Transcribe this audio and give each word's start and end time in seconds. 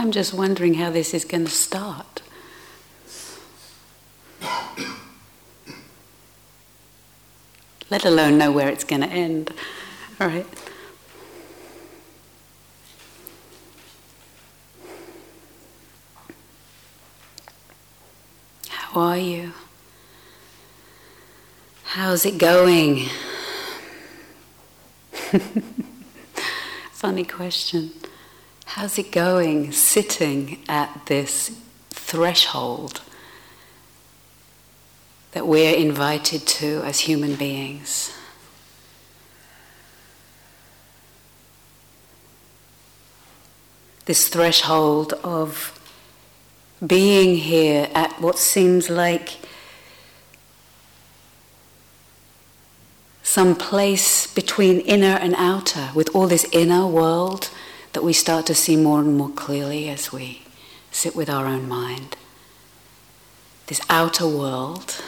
I'm 0.00 0.12
just 0.12 0.32
wondering 0.32 0.72
how 0.74 0.88
this 0.88 1.12
is 1.12 1.26
going 1.26 1.44
to 1.44 1.50
start. 1.50 2.22
Let 7.90 8.06
alone 8.06 8.38
know 8.38 8.50
where 8.50 8.70
it's 8.70 8.82
going 8.82 9.02
to 9.02 9.08
end. 9.08 9.52
All 10.18 10.26
right. 10.26 10.46
How 18.70 19.00
are 19.02 19.18
you? 19.18 19.52
How's 21.84 22.24
it 22.24 22.38
going? 22.38 23.04
Funny 26.92 27.24
question. 27.24 27.92
How's 28.74 29.00
it 29.00 29.10
going 29.10 29.72
sitting 29.72 30.62
at 30.68 31.06
this 31.06 31.50
threshold 31.90 33.00
that 35.32 35.44
we're 35.44 35.74
invited 35.74 36.46
to 36.46 36.80
as 36.84 37.00
human 37.00 37.34
beings? 37.34 38.16
This 44.04 44.28
threshold 44.28 45.14
of 45.24 45.76
being 46.86 47.38
here 47.38 47.88
at 47.92 48.20
what 48.20 48.38
seems 48.38 48.88
like 48.88 49.38
some 53.24 53.56
place 53.56 54.28
between 54.28 54.78
inner 54.78 55.18
and 55.18 55.34
outer, 55.36 55.90
with 55.92 56.08
all 56.14 56.28
this 56.28 56.46
inner 56.52 56.86
world 56.86 57.50
that 57.92 58.04
we 58.04 58.12
start 58.12 58.46
to 58.46 58.54
see 58.54 58.76
more 58.76 59.00
and 59.00 59.16
more 59.16 59.30
clearly 59.30 59.88
as 59.88 60.12
we 60.12 60.42
sit 60.90 61.14
with 61.16 61.28
our 61.28 61.46
own 61.46 61.68
mind. 61.68 62.16
This 63.66 63.80
outer 63.88 64.26
world 64.26 65.02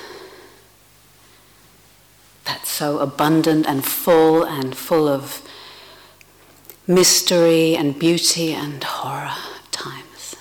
that's 2.44 2.70
so 2.70 2.98
abundant 2.98 3.66
and 3.66 3.84
full 3.84 4.44
and 4.44 4.76
full 4.76 5.08
of 5.08 5.42
mystery 6.86 7.76
and 7.76 7.98
beauty 7.98 8.52
and 8.52 8.82
horror 8.82 9.32
at 9.56 9.72
times. 9.72 10.34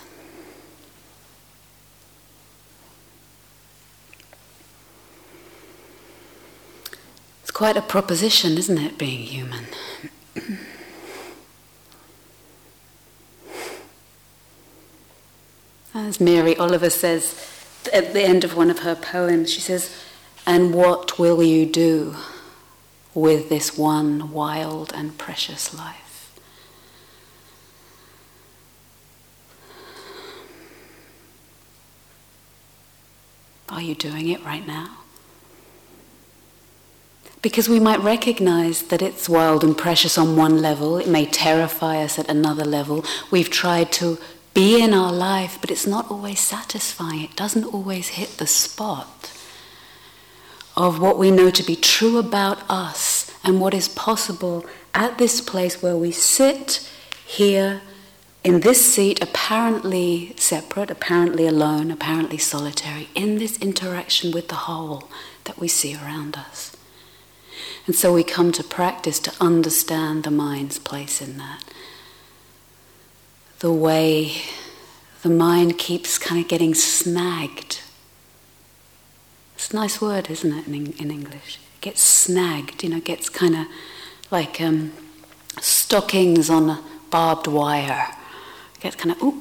It's 7.41 7.51
quite 7.51 7.77
a 7.77 7.81
proposition, 7.81 8.57
isn't 8.57 8.77
it, 8.77 8.97
being 8.97 9.19
human? 9.19 9.65
As 15.93 16.10
Mary 16.21 16.55
Oliver 16.55 16.89
says 16.89 17.35
at 17.91 18.13
the 18.13 18.21
end 18.21 18.43
of 18.43 18.55
one 18.55 18.69
of 18.69 18.79
her 18.79 18.95
poems, 18.95 19.51
she 19.51 19.59
says, 19.59 19.93
And 20.45 20.73
what 20.73 21.17
will 21.17 21.41
you 21.41 21.65
do 21.65 22.15
with 23.13 23.49
this 23.49 23.77
one 23.77 24.31
wild 24.31 24.93
and 24.93 25.17
precious 25.17 25.73
life? 25.73 26.39
Are 33.67 33.81
you 33.81 33.95
doing 33.95 34.29
it 34.29 34.43
right 34.45 34.65
now? 34.67 34.97
Because 37.41 37.67
we 37.67 37.79
might 37.79 37.99
recognize 38.01 38.83
that 38.83 39.01
it's 39.01 39.27
wild 39.27 39.63
and 39.63 39.75
precious 39.75 40.17
on 40.17 40.35
one 40.35 40.61
level, 40.61 40.99
it 40.99 41.07
may 41.07 41.25
terrify 41.25 42.03
us 42.03 42.19
at 42.19 42.29
another 42.29 42.63
level. 42.63 43.03
We've 43.31 43.49
tried 43.49 43.91
to 43.93 44.19
be 44.53 44.81
in 44.81 44.93
our 44.93 45.11
life, 45.11 45.57
but 45.61 45.71
it's 45.71 45.87
not 45.87 46.09
always 46.11 46.39
satisfying. 46.39 47.21
It 47.21 47.35
doesn't 47.35 47.65
always 47.65 48.09
hit 48.09 48.37
the 48.37 48.47
spot 48.47 49.31
of 50.75 50.99
what 50.99 51.17
we 51.17 51.31
know 51.31 51.49
to 51.49 51.63
be 51.63 51.75
true 51.75 52.17
about 52.17 52.61
us 52.69 53.33
and 53.43 53.59
what 53.59 53.73
is 53.73 53.87
possible 53.87 54.65
at 54.93 55.17
this 55.17 55.41
place 55.41 55.81
where 55.81 55.95
we 55.95 56.11
sit 56.11 56.89
here 57.25 57.81
in 58.43 58.61
this 58.61 58.93
seat, 58.93 59.21
apparently 59.21 60.33
separate, 60.35 60.89
apparently 60.89 61.45
alone, 61.45 61.91
apparently 61.91 62.37
solitary, 62.37 63.07
in 63.13 63.37
this 63.37 63.57
interaction 63.59 64.31
with 64.31 64.47
the 64.47 64.55
whole 64.55 65.07
that 65.43 65.59
we 65.59 65.67
see 65.67 65.95
around 65.95 66.35
us. 66.35 66.75
And 67.85 67.95
so 67.95 68.13
we 68.13 68.23
come 68.23 68.51
to 68.53 68.63
practice 68.63 69.19
to 69.19 69.33
understand 69.39 70.23
the 70.23 70.31
mind's 70.31 70.79
place 70.79 71.21
in 71.21 71.37
that. 71.37 71.63
The 73.61 73.71
way 73.71 74.41
the 75.21 75.29
mind 75.29 75.77
keeps 75.77 76.17
kind 76.17 76.41
of 76.41 76.47
getting 76.47 76.73
snagged. 76.73 77.81
It's 79.53 79.69
a 79.69 79.75
nice 79.75 80.01
word, 80.01 80.31
isn't 80.31 80.51
it, 80.51 80.65
in, 80.65 80.93
in 80.93 81.11
English? 81.11 81.59
It 81.75 81.81
gets 81.81 82.01
snagged, 82.01 82.83
you 82.83 82.89
know, 82.89 82.99
gets 82.99 83.29
kind 83.29 83.55
of 83.55 83.67
like 84.31 84.59
um, 84.59 84.93
stockings 85.59 86.49
on 86.49 86.83
barbed 87.11 87.45
wire. 87.45 88.07
Gets 88.79 88.95
kind 88.95 89.15
of, 89.15 89.33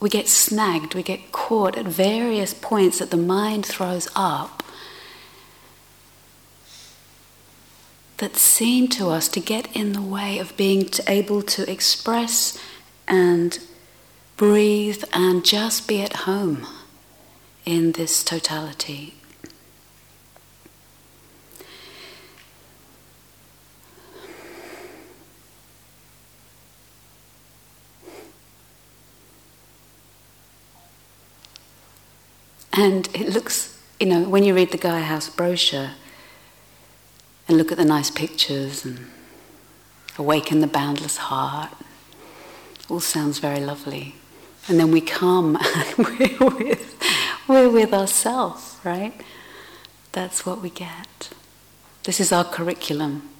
we 0.00 0.08
get 0.08 0.26
snagged, 0.26 0.94
we 0.94 1.02
get 1.02 1.30
caught 1.30 1.76
at 1.76 1.84
various 1.84 2.54
points 2.54 2.98
that 2.98 3.10
the 3.10 3.18
mind 3.18 3.66
throws 3.66 4.08
up 4.16 4.62
that 8.16 8.36
seem 8.36 8.88
to 8.88 9.10
us 9.10 9.28
to 9.28 9.40
get 9.40 9.74
in 9.76 9.92
the 9.92 10.00
way 10.00 10.38
of 10.38 10.56
being 10.56 10.88
able 11.06 11.42
to 11.42 11.70
express 11.70 12.58
and 13.10 13.58
breathe 14.38 15.04
and 15.12 15.44
just 15.44 15.86
be 15.86 16.00
at 16.00 16.14
home 16.24 16.66
in 17.66 17.92
this 17.92 18.24
totality. 18.24 19.14
And 32.72 33.08
it 33.12 33.28
looks, 33.28 33.78
you 33.98 34.06
know, 34.06 34.22
when 34.22 34.44
you 34.44 34.54
read 34.54 34.70
the 34.70 34.78
Gaia 34.78 35.02
House 35.02 35.28
brochure, 35.28 35.90
and 37.50 37.58
look 37.58 37.72
at 37.72 37.78
the 37.78 37.84
nice 37.84 38.12
pictures 38.12 38.84
and 38.84 39.06
awaken 40.16 40.60
the 40.60 40.68
boundless 40.68 41.16
heart. 41.16 41.70
All 42.90 42.98
sounds 42.98 43.38
very 43.38 43.60
lovely. 43.60 44.16
And 44.66 44.78
then 44.78 44.90
we 44.90 45.00
come 45.00 45.56
and 45.56 45.96
we're 45.96 46.50
with, 46.50 46.96
we're 47.46 47.70
with 47.70 47.94
ourselves, 47.94 48.76
right? 48.82 49.14
That's 50.10 50.44
what 50.44 50.60
we 50.60 50.70
get. 50.70 51.30
This 52.02 52.18
is 52.18 52.32
our 52.32 52.44
curriculum. 52.44 53.30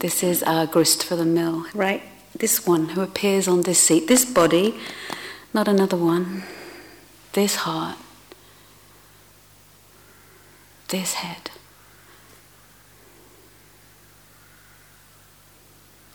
This 0.00 0.24
is 0.24 0.42
our 0.42 0.66
grist 0.66 1.04
for 1.04 1.14
the 1.14 1.24
mill, 1.24 1.66
right? 1.74 2.02
This 2.36 2.66
one 2.66 2.90
who 2.90 3.02
appears 3.02 3.46
on 3.46 3.62
this 3.62 3.78
seat, 3.78 4.08
this 4.08 4.24
body, 4.24 4.74
not 5.54 5.68
another 5.68 5.96
one, 5.96 6.42
this 7.34 7.56
heart, 7.56 7.96
this 10.88 11.14
head. 11.14 11.50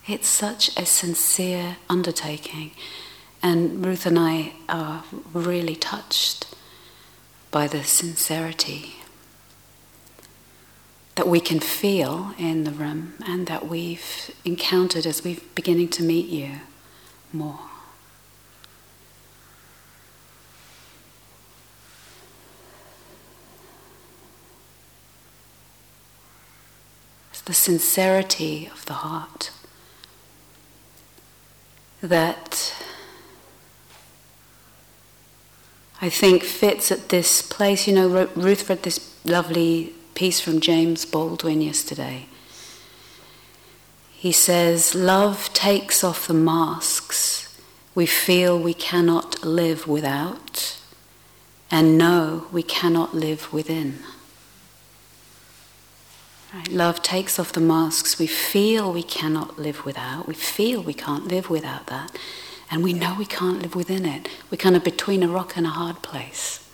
It's 0.07 0.27
such 0.27 0.75
a 0.77 0.85
sincere 0.85 1.77
undertaking, 1.87 2.71
and 3.43 3.85
Ruth 3.85 4.05
and 4.05 4.17
I 4.17 4.53
are 4.67 5.03
really 5.31 5.75
touched 5.75 6.47
by 7.51 7.67
the 7.67 7.83
sincerity 7.83 8.95
that 11.15 11.27
we 11.27 11.39
can 11.39 11.59
feel 11.59 12.33
in 12.39 12.63
the 12.63 12.71
room 12.71 13.13
and 13.27 13.45
that 13.45 13.67
we've 13.67 14.31
encountered 14.43 15.05
as 15.05 15.23
we're 15.23 15.37
beginning 15.53 15.89
to 15.89 16.03
meet 16.03 16.27
you 16.27 16.61
more. 17.31 17.59
It's 27.29 27.41
the 27.41 27.53
sincerity 27.53 28.67
of 28.73 28.85
the 28.85 28.93
heart 28.93 29.51
that 32.01 32.73
I 36.01 36.09
think 36.09 36.43
fits 36.43 36.91
at 36.91 37.09
this 37.09 37.41
place. 37.41 37.87
You 37.87 37.93
know, 37.93 38.27
Ruth 38.35 38.69
read 38.69 38.83
this 38.83 39.15
lovely 39.23 39.93
piece 40.15 40.39
from 40.39 40.59
James 40.59 41.05
Baldwin 41.05 41.61
yesterday. 41.61 42.25
He 44.11 44.31
says, 44.31 44.95
Love 44.95 45.51
takes 45.53 46.03
off 46.03 46.27
the 46.27 46.33
masks 46.33 47.41
we 47.93 48.05
feel 48.05 48.57
we 48.57 48.73
cannot 48.73 49.43
live 49.43 49.87
without 49.87 50.77
and 51.69 51.97
know 51.97 52.47
we 52.51 52.63
cannot 52.63 53.13
live 53.13 53.51
within. 53.51 53.99
Right? 56.53 56.67
Love 56.67 57.01
takes 57.01 57.39
off 57.39 57.53
the 57.53 57.61
masks 57.61 58.19
we 58.19 58.27
feel 58.27 58.91
we 58.91 59.03
cannot 59.03 59.57
live 59.57 59.85
without. 59.85 60.27
We 60.27 60.33
feel 60.33 60.81
we 60.81 60.93
can't 60.93 61.27
live 61.27 61.49
without 61.49 61.87
that. 61.87 62.17
And 62.69 62.83
we 62.83 62.93
know 62.93 63.15
we 63.17 63.25
can't 63.25 63.61
live 63.61 63.75
within 63.75 64.05
it. 64.05 64.27
We're 64.49 64.57
kind 64.57 64.75
of 64.75 64.83
between 64.83 65.23
a 65.23 65.27
rock 65.27 65.55
and 65.55 65.65
a 65.65 65.69
hard 65.69 66.01
place. 66.01 66.67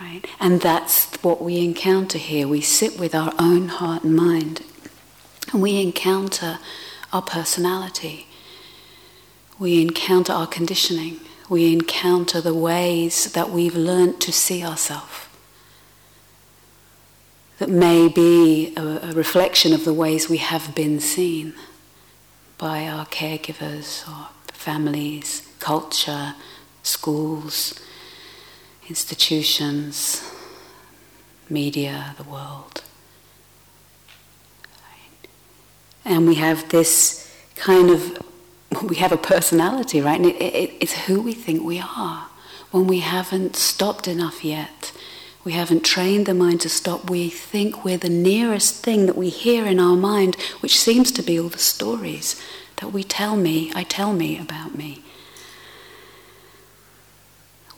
Right? 0.00 0.26
And 0.40 0.60
that's 0.60 1.14
what 1.22 1.42
we 1.42 1.64
encounter 1.64 2.18
here. 2.18 2.46
We 2.46 2.60
sit 2.60 2.98
with 2.98 3.14
our 3.14 3.32
own 3.38 3.68
heart 3.68 4.04
and 4.04 4.14
mind, 4.14 4.62
and 5.52 5.62
we 5.62 5.80
encounter 5.80 6.58
our 7.12 7.22
personality. 7.22 8.26
We 9.58 9.80
encounter 9.80 10.34
our 10.34 10.46
conditioning. 10.46 11.20
We 11.48 11.72
encounter 11.72 12.42
the 12.42 12.54
ways 12.54 13.32
that 13.32 13.48
we've 13.48 13.76
learnt 13.76 14.20
to 14.22 14.32
see 14.32 14.62
ourselves. 14.62 15.25
That 17.58 17.70
may 17.70 18.08
be 18.08 18.74
a, 18.76 19.10
a 19.10 19.12
reflection 19.12 19.72
of 19.72 19.84
the 19.84 19.94
ways 19.94 20.28
we 20.28 20.38
have 20.38 20.74
been 20.74 21.00
seen 21.00 21.54
by 22.58 22.86
our 22.86 23.06
caregivers 23.06 24.06
or 24.08 24.28
families, 24.52 25.48
culture, 25.58 26.34
schools, 26.82 27.80
institutions, 28.88 30.30
media, 31.48 32.14
the 32.18 32.24
world. 32.24 32.82
And 36.06 36.28
we 36.28 36.36
have 36.36 36.68
this 36.68 37.28
kind 37.56 37.90
of, 37.90 38.22
we 38.82 38.96
have 38.96 39.12
a 39.12 39.16
personality, 39.16 40.00
right? 40.00 40.20
And 40.20 40.30
it, 40.30 40.40
it, 40.40 40.70
it's 40.80 40.92
who 41.06 41.20
we 41.20 41.32
think 41.32 41.62
we 41.62 41.80
are. 41.80 42.28
When 42.70 42.86
we 42.86 43.00
haven't 43.00 43.56
stopped 43.56 44.06
enough 44.06 44.44
yet, 44.44 44.92
we 45.46 45.52
haven't 45.52 45.84
trained 45.84 46.26
the 46.26 46.34
mind 46.34 46.60
to 46.60 46.68
stop, 46.68 47.08
we 47.08 47.30
think 47.30 47.84
we're 47.84 47.96
the 47.96 48.08
nearest 48.08 48.82
thing 48.82 49.06
that 49.06 49.16
we 49.16 49.28
hear 49.28 49.64
in 49.64 49.78
our 49.78 49.94
mind, 49.94 50.34
which 50.58 50.76
seems 50.76 51.12
to 51.12 51.22
be 51.22 51.38
all 51.38 51.48
the 51.48 51.56
stories 51.56 52.42
that 52.78 52.88
we 52.88 53.04
tell 53.04 53.36
me, 53.36 53.70
I 53.72 53.84
tell 53.84 54.12
me 54.12 54.36
about 54.36 54.74
me. 54.74 55.04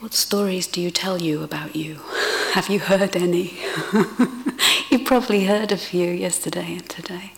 What 0.01 0.15
stories 0.15 0.67
do 0.67 0.81
you 0.81 0.91
tell 0.91 1.21
you 1.21 1.43
about 1.43 1.77
you? 1.77 1.97
Have 2.55 2.71
you 2.71 2.79
heard 2.79 3.15
any? 3.15 3.59
you 4.91 5.05
probably 5.05 5.45
heard 5.45 5.71
a 5.71 5.77
few 5.77 6.09
yesterday 6.09 6.73
and 6.73 6.89
today, 6.89 7.33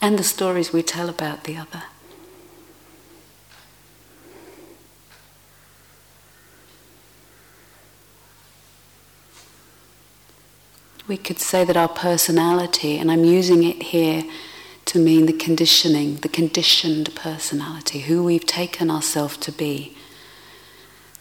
and 0.00 0.18
the 0.18 0.24
stories 0.24 0.72
we 0.72 0.82
tell 0.82 1.10
about 1.10 1.44
the 1.44 1.58
other. 1.58 1.82
We 11.08 11.16
could 11.16 11.38
say 11.38 11.64
that 11.64 11.76
our 11.76 11.88
personality, 11.88 12.98
and 12.98 13.12
I'm 13.12 13.24
using 13.24 13.62
it 13.62 13.80
here 13.80 14.24
to 14.86 14.98
mean 14.98 15.26
the 15.26 15.32
conditioning, 15.32 16.16
the 16.16 16.28
conditioned 16.28 17.14
personality, 17.14 18.00
who 18.00 18.24
we've 18.24 18.46
taken 18.46 18.90
ourselves 18.90 19.36
to 19.38 19.52
be 19.52 19.96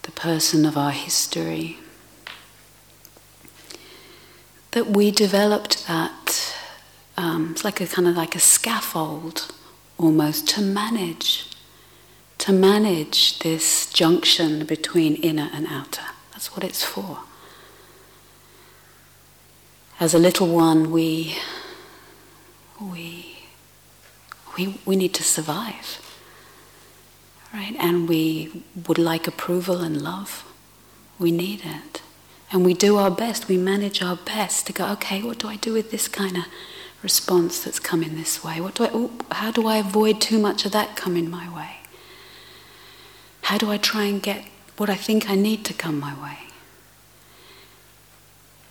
the 0.01 0.11
person 0.11 0.65
of 0.65 0.75
our 0.75 0.91
history. 0.91 1.77
That 4.71 4.87
we 4.87 5.11
developed 5.11 5.87
that, 5.87 6.55
um, 7.15 7.51
it's 7.51 7.63
like 7.63 7.79
a 7.79 7.85
kind 7.85 8.07
of 8.07 8.15
like 8.15 8.35
a 8.35 8.39
scaffold 8.39 9.53
almost 9.97 10.47
to 10.49 10.61
manage, 10.61 11.49
to 12.39 12.51
manage 12.51 13.39
this 13.39 13.91
junction 13.91 14.65
between 14.65 15.15
inner 15.15 15.49
and 15.53 15.67
outer. 15.67 16.05
That's 16.31 16.55
what 16.55 16.63
it's 16.63 16.83
for. 16.83 17.19
As 19.99 20.13
a 20.13 20.19
little 20.19 20.47
one, 20.47 20.91
we, 20.91 21.37
we, 22.81 23.37
we, 24.57 24.79
we 24.85 24.95
need 24.95 25.13
to 25.13 25.23
survive 25.23 26.01
right? 27.55 27.75
And 27.79 28.09
we 28.09 28.63
would 28.87 28.97
like 28.97 29.27
approval 29.27 29.81
and 29.81 30.01
love. 30.01 30.43
We 31.17 31.31
need 31.31 31.61
it. 31.63 32.01
And 32.51 32.65
we 32.65 32.73
do 32.73 32.97
our 32.97 33.09
best, 33.09 33.47
we 33.47 33.57
manage 33.57 34.03
our 34.03 34.17
best 34.17 34.67
to 34.67 34.73
go, 34.73 34.85
okay, 34.93 35.23
what 35.23 35.39
do 35.39 35.47
I 35.47 35.55
do 35.55 35.73
with 35.73 35.91
this 35.91 36.07
kind 36.07 36.37
of 36.37 36.45
response 37.01 37.63
that's 37.63 37.79
coming 37.79 38.15
this 38.15 38.43
way? 38.43 38.61
What 38.61 38.75
do 38.75 38.83
I, 38.83 38.89
oh, 38.93 39.11
how 39.31 39.51
do 39.51 39.67
I 39.67 39.77
avoid 39.77 40.21
too 40.21 40.39
much 40.39 40.65
of 40.65 40.71
that 40.73 40.95
coming 40.95 41.29
my 41.29 41.53
way? 41.55 41.77
How 43.43 43.57
do 43.57 43.71
I 43.71 43.77
try 43.77 44.03
and 44.03 44.21
get 44.21 44.45
what 44.77 44.89
I 44.89 44.95
think 44.95 45.29
I 45.29 45.35
need 45.35 45.63
to 45.65 45.73
come 45.73 45.99
my 45.99 46.13
way? 46.21 46.44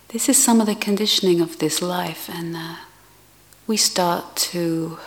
This 0.09 0.29
is 0.29 0.41
some 0.41 0.61
of 0.61 0.67
the 0.67 0.75
conditioning 0.75 1.41
of 1.41 1.57
this 1.59 1.81
life, 1.81 2.29
and 2.29 2.55
uh, 2.55 2.75
we 3.67 3.75
start 3.75 4.35
to 4.37 4.99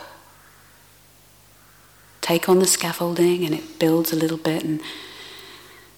take 2.20 2.48
on 2.48 2.58
the 2.58 2.66
scaffolding 2.66 3.44
and 3.44 3.54
it 3.54 3.78
builds 3.78 4.12
a 4.12 4.16
little 4.16 4.36
bit, 4.36 4.64
and 4.64 4.80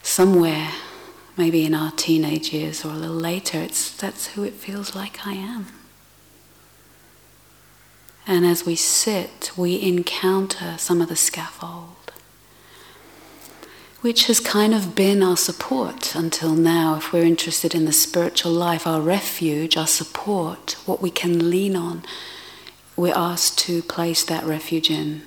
somewhere, 0.02 0.70
maybe 1.36 1.64
in 1.64 1.74
our 1.74 1.90
teenage 1.92 2.52
years 2.52 2.84
or 2.84 2.92
a 2.92 2.96
little 2.96 3.16
later, 3.16 3.58
it's, 3.58 3.96
that's 3.96 4.28
who 4.28 4.44
it 4.44 4.54
feels 4.54 4.94
like 4.94 5.26
I 5.26 5.32
am. 5.32 5.66
And 8.26 8.46
as 8.46 8.64
we 8.64 8.76
sit, 8.76 9.50
we 9.56 9.80
encounter 9.80 10.76
some 10.78 11.00
of 11.00 11.08
the 11.08 11.16
scaffold, 11.16 11.96
which 14.00 14.26
has 14.26 14.40
kind 14.40 14.74
of 14.74 14.94
been 14.94 15.22
our 15.22 15.36
support 15.36 16.14
until 16.14 16.54
now. 16.54 16.96
If 16.96 17.12
we're 17.12 17.24
interested 17.24 17.74
in 17.74 17.84
the 17.84 17.92
spiritual 17.92 18.52
life, 18.52 18.86
our 18.86 19.00
refuge, 19.00 19.76
our 19.76 19.86
support, 19.86 20.76
what 20.86 21.02
we 21.02 21.10
can 21.10 21.50
lean 21.50 21.76
on, 21.76 22.02
we're 22.96 23.14
asked 23.14 23.58
to 23.60 23.82
place 23.82 24.24
that 24.24 24.44
refuge 24.44 24.90
in 24.90 25.22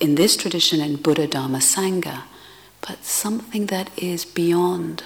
in 0.00 0.16
this 0.16 0.36
tradition 0.36 0.80
in 0.80 0.96
Buddha 0.96 1.26
Dharma 1.26 1.58
Sangha, 1.58 2.22
but 2.80 3.04
something 3.04 3.66
that 3.66 3.90
is 3.96 4.24
beyond 4.24 5.04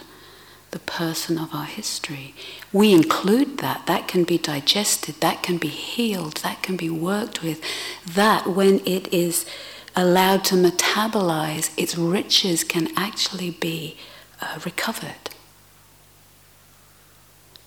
the 0.70 0.78
person 0.78 1.38
of 1.38 1.54
our 1.54 1.64
history. 1.64 2.34
We 2.72 2.92
include 2.92 3.58
that. 3.58 3.86
That 3.86 4.08
can 4.08 4.24
be 4.24 4.38
digested, 4.38 5.16
that 5.20 5.42
can 5.42 5.58
be 5.58 5.68
healed, 5.68 6.38
that 6.38 6.62
can 6.62 6.76
be 6.76 6.90
worked 6.90 7.42
with. 7.42 7.62
That, 8.06 8.46
when 8.46 8.80
it 8.86 9.12
is 9.12 9.46
allowed 9.98 10.44
to 10.44 10.54
metabolize, 10.54 11.72
its 11.76 11.98
riches 11.98 12.62
can 12.62 12.88
actually 12.96 13.50
be 13.50 13.96
uh, 14.40 14.58
recovered. 14.64 15.30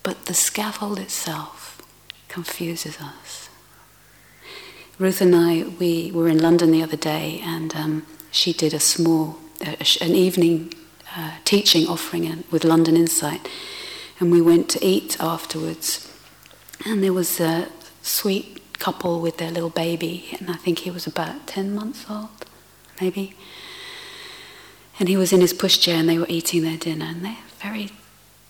But 0.02 0.26
the 0.26 0.34
scaffold 0.34 0.98
itself 0.98 1.82
confuses 2.30 2.98
us. 3.02 3.50
Ruth 4.98 5.20
and 5.20 5.36
I, 5.36 5.66
we 5.78 6.12
were 6.14 6.30
in 6.30 6.38
London 6.42 6.72
the 6.72 6.82
other 6.82 6.96
day, 6.96 7.42
and 7.44 7.76
um, 7.76 8.06
she 8.32 8.54
did 8.54 8.74
a 8.74 8.80
small, 8.80 9.38
uh, 9.66 9.76
an 10.00 10.16
evening 10.16 10.74
uh, 11.18 11.32
teaching 11.44 11.86
offering 11.88 12.46
with 12.50 12.64
London 12.64 12.96
Insight, 12.96 13.50
and 14.22 14.32
we 14.32 14.42
went 14.42 14.70
to 14.70 14.86
eat 14.86 15.18
afterwards, 15.20 16.10
and 16.86 17.04
there 17.04 17.14
was 17.14 17.42
a 17.42 17.68
sweet 18.02 18.61
couple 18.82 19.22
with 19.22 19.38
their 19.38 19.52
little 19.52 19.70
baby, 19.70 20.36
and 20.40 20.50
I 20.50 20.56
think 20.64 20.80
he 20.80 20.92
was 20.92 21.06
about 21.06 21.46
ten 21.46 21.76
months 21.76 22.06
old, 22.10 22.46
maybe. 23.00 23.36
And 25.00 25.08
he 25.08 25.18
was 25.18 25.32
in 25.32 25.42
his 25.42 25.54
pushchair, 25.54 25.94
and 26.00 26.10
they 26.10 26.18
were 26.18 26.26
eating 26.28 26.64
their 26.64 26.78
dinner, 26.78 27.06
and 27.06 27.24
they're 27.24 27.46
very 27.60 27.92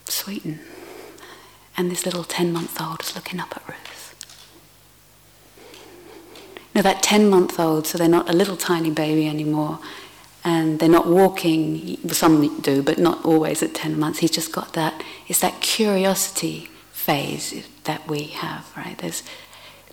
sweet. 0.07 0.45
And, 1.77 1.89
this 1.91 2.05
little 2.05 2.23
ten-month-old 2.23 2.99
was 2.99 3.15
looking 3.15 3.39
up 3.39 3.55
at 3.57 3.67
Ruth. 3.67 4.15
Now, 6.75 6.81
that 6.81 7.03
10 7.03 7.29
month 7.29 7.59
old, 7.59 7.87
so 7.87 7.97
they're 7.97 8.07
not 8.19 8.29
a 8.29 8.33
little 8.33 8.55
tiny 8.55 8.91
baby 8.91 9.27
anymore, 9.27 9.79
and 10.43 10.79
they're 10.79 10.97
not 10.99 11.07
walking, 11.07 11.97
some 12.09 12.59
do, 12.61 12.81
but 12.81 12.97
not 12.97 13.25
always 13.25 13.63
at 13.63 13.73
10 13.73 13.99
months. 13.99 14.19
He's 14.19 14.31
just 14.31 14.51
got 14.51 14.73
that, 14.73 15.03
it's 15.27 15.39
that 15.39 15.61
curiosity 15.61 16.69
phase 16.91 17.67
that 17.83 18.07
we 18.07 18.23
have, 18.43 18.71
right? 18.77 18.97
There's 18.97 19.23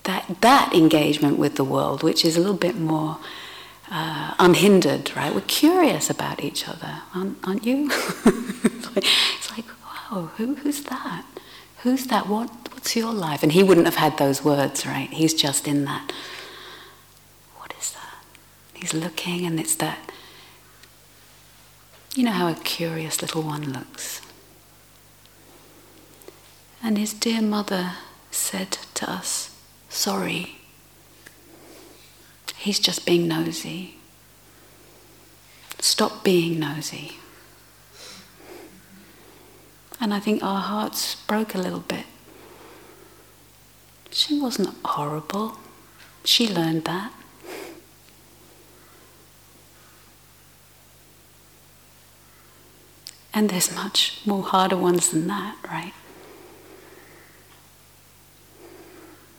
that, 0.08 0.40
that 0.40 0.72
engagement 0.74 1.38
with 1.38 1.56
the 1.56 1.64
world, 1.64 2.02
which 2.02 2.24
is 2.24 2.34
a 2.34 2.40
little 2.40 2.56
bit 2.56 2.74
more 2.74 3.18
uh, 3.90 4.34
unhindered, 4.38 5.14
right? 5.14 5.34
We're 5.34 5.42
curious 5.42 6.08
about 6.08 6.42
each 6.42 6.66
other, 6.66 7.02
aren't, 7.14 7.46
aren't 7.46 7.66
you? 7.66 7.90
it's 8.24 9.50
like, 9.50 9.66
wow, 9.84 10.30
who, 10.38 10.54
who's 10.54 10.82
that? 10.84 11.26
Who's 11.82 12.06
that? 12.06 12.26
What, 12.26 12.48
what's 12.72 12.96
your 12.96 13.12
life? 13.12 13.42
And 13.42 13.52
he 13.52 13.62
wouldn't 13.62 13.86
have 13.86 13.96
had 13.96 14.16
those 14.16 14.42
words, 14.42 14.86
right? 14.86 15.10
He's 15.10 15.34
just 15.34 15.68
in 15.68 15.84
that. 15.84 16.10
What 17.58 17.74
is 17.78 17.92
that 17.92 18.24
He's 18.72 18.94
looking, 18.94 19.44
and 19.44 19.60
it's 19.60 19.74
that. 19.74 20.10
You 22.14 22.24
know 22.24 22.32
how 22.32 22.48
a 22.48 22.54
curious 22.54 23.20
little 23.20 23.42
one 23.42 23.74
looks. 23.74 24.22
And 26.82 26.96
his 26.96 27.12
dear 27.12 27.42
mother 27.42 27.92
said 28.30 28.78
to 28.94 29.10
us, 29.10 29.54
Sorry. 29.98 30.54
He's 32.56 32.78
just 32.78 33.04
being 33.04 33.26
nosy. 33.26 33.96
Stop 35.80 36.22
being 36.22 36.60
nosy. 36.60 37.16
And 40.00 40.14
I 40.14 40.20
think 40.20 40.40
our 40.40 40.60
hearts 40.60 41.16
broke 41.16 41.52
a 41.56 41.58
little 41.58 41.80
bit. 41.80 42.06
She 44.12 44.38
wasn't 44.38 44.72
horrible. 44.84 45.58
She 46.22 46.46
learned 46.46 46.84
that. 46.84 47.12
And 53.34 53.50
there's 53.50 53.74
much 53.74 54.20
more 54.24 54.44
harder 54.44 54.76
ones 54.76 55.08
than 55.08 55.26
that, 55.26 55.56
right? 55.68 55.92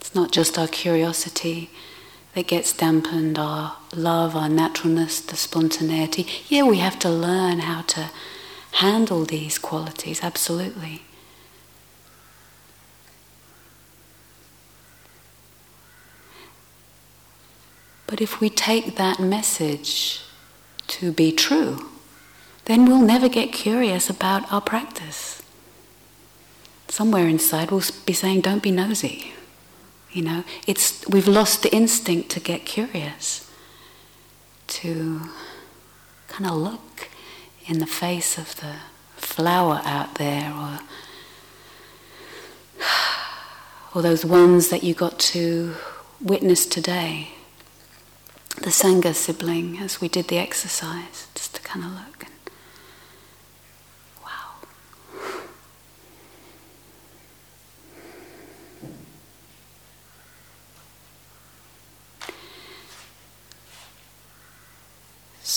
It's 0.09 0.15
not 0.15 0.31
just 0.31 0.57
our 0.57 0.67
curiosity 0.67 1.69
that 2.33 2.47
gets 2.47 2.73
dampened, 2.73 3.37
our 3.37 3.75
love, 3.93 4.35
our 4.35 4.49
naturalness, 4.49 5.21
the 5.21 5.35
spontaneity. 5.35 6.25
Yeah, 6.47 6.63
we 6.63 6.79
have 6.79 6.97
to 6.99 7.11
learn 7.11 7.59
how 7.59 7.83
to 7.83 8.09
handle 8.71 9.23
these 9.23 9.59
qualities, 9.59 10.23
absolutely. 10.23 11.03
But 18.07 18.19
if 18.19 18.39
we 18.39 18.49
take 18.49 18.95
that 18.95 19.19
message 19.19 20.21
to 20.87 21.11
be 21.11 21.31
true, 21.31 21.87
then 22.65 22.85
we'll 22.85 23.05
never 23.05 23.29
get 23.29 23.53
curious 23.53 24.09
about 24.09 24.51
our 24.51 24.61
practice. 24.61 25.43
Somewhere 26.87 27.27
inside 27.27 27.69
we'll 27.69 27.83
be 28.07 28.13
saying, 28.13 28.41
don't 28.41 28.63
be 28.63 28.71
nosy. 28.71 29.33
You 30.11 30.23
know, 30.23 30.43
it's, 30.67 31.07
we've 31.07 31.27
lost 31.27 31.63
the 31.63 31.73
instinct 31.73 32.29
to 32.31 32.39
get 32.39 32.65
curious, 32.65 33.49
to 34.67 35.21
kind 36.27 36.49
of 36.49 36.57
look 36.57 37.09
in 37.67 37.79
the 37.79 37.85
face 37.85 38.37
of 38.37 38.55
the 38.57 38.75
flower 39.17 39.81
out 39.83 40.15
there 40.15 40.51
or 40.51 40.79
or 43.95 44.01
those 44.01 44.25
ones 44.25 44.69
that 44.69 44.83
you 44.83 44.93
got 44.93 45.19
to 45.19 45.75
witness 46.21 46.65
today 46.65 47.29
the 48.61 48.69
Sangha 48.71 49.15
sibling 49.15 49.77
as 49.79 50.01
we 50.01 50.09
did 50.09 50.27
the 50.27 50.37
exercise, 50.37 51.27
just 51.33 51.55
to 51.55 51.61
kind 51.61 51.85
of 51.85 51.91
look. 51.91 52.28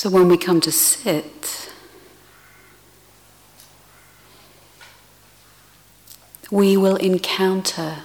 So 0.02 0.10
when 0.10 0.26
we 0.26 0.36
come 0.36 0.60
to 0.62 0.72
sit, 0.72 1.70
we 6.50 6.76
will 6.76 6.96
encounter 6.96 7.98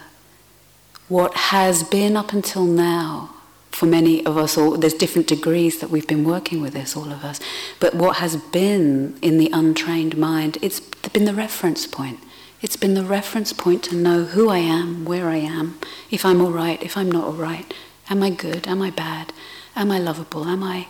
what 1.08 1.34
has 1.36 1.82
been 1.82 2.16
up 2.16 2.34
until 2.34 2.66
now 2.66 3.34
for 3.72 3.88
many 3.88 4.24
of 4.28 4.38
us, 4.38 4.60
or 4.60 4.78
there's 4.78 4.94
different 4.94 5.28
degrees 5.28 5.80
that 5.80 5.90
we've 5.90 6.06
been 6.06 6.24
working 6.24 6.62
with 6.62 6.74
this, 6.74 6.96
all 6.96 7.12
of 7.12 7.24
us. 7.24 7.40
But 7.80 7.96
what 7.96 8.18
has 8.18 8.36
been 8.36 9.18
in 9.24 9.40
the 9.40 9.50
untrained 9.52 10.16
mind, 10.20 10.60
it's 10.62 10.80
been 10.80 11.26
the 11.26 11.34
reference 11.34 11.88
point. 11.88 12.20
It's 12.62 12.78
been 12.78 12.94
the 12.94 13.06
reference 13.06 13.54
point 13.54 13.82
to 13.86 13.96
know 13.96 14.26
who 14.26 14.50
I 14.50 14.60
am, 14.60 15.04
where 15.04 15.30
I 15.30 15.38
am, 15.38 15.80
if 16.12 16.24
I'm 16.24 16.42
all 16.42 16.52
right, 16.52 16.80
if 16.84 16.96
I'm 16.96 17.12
not 17.12 17.24
all 17.24 17.34
right. 17.34 17.74
Am 18.08 18.22
I 18.22 18.30
good? 18.30 18.68
Am 18.68 18.84
I 18.84 18.92
bad? 18.92 19.34
Am 19.76 19.90
I 19.90 19.98
lovable? 19.98 20.46
Am 20.46 20.62
I. 20.62 20.86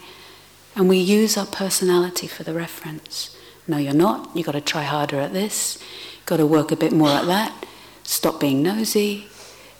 And 0.77 0.87
we 0.87 0.97
use 0.97 1.35
our 1.35 1.45
personality 1.45 2.27
for 2.27 2.43
the 2.43 2.53
reference. 2.53 3.35
No, 3.67 3.75
you're 3.75 3.93
not. 3.93 4.29
You've 4.33 4.45
got 4.45 4.53
to 4.53 4.61
try 4.61 4.83
harder 4.83 5.19
at 5.19 5.33
this. 5.33 5.77
Got 6.25 6.37
to 6.37 6.45
work 6.45 6.71
a 6.71 6.77
bit 6.77 6.93
more 6.93 7.09
at 7.09 7.25
that. 7.25 7.65
Stop 8.03 8.39
being 8.39 8.63
nosy. 8.63 9.27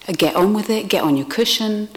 Uh, 0.10 0.14
get 0.14 0.36
on 0.36 0.54
with 0.54 0.70
it. 0.70 0.90
Get 0.90 1.04
on 1.04 1.16
your 1.16 1.28
cushion 1.28 1.88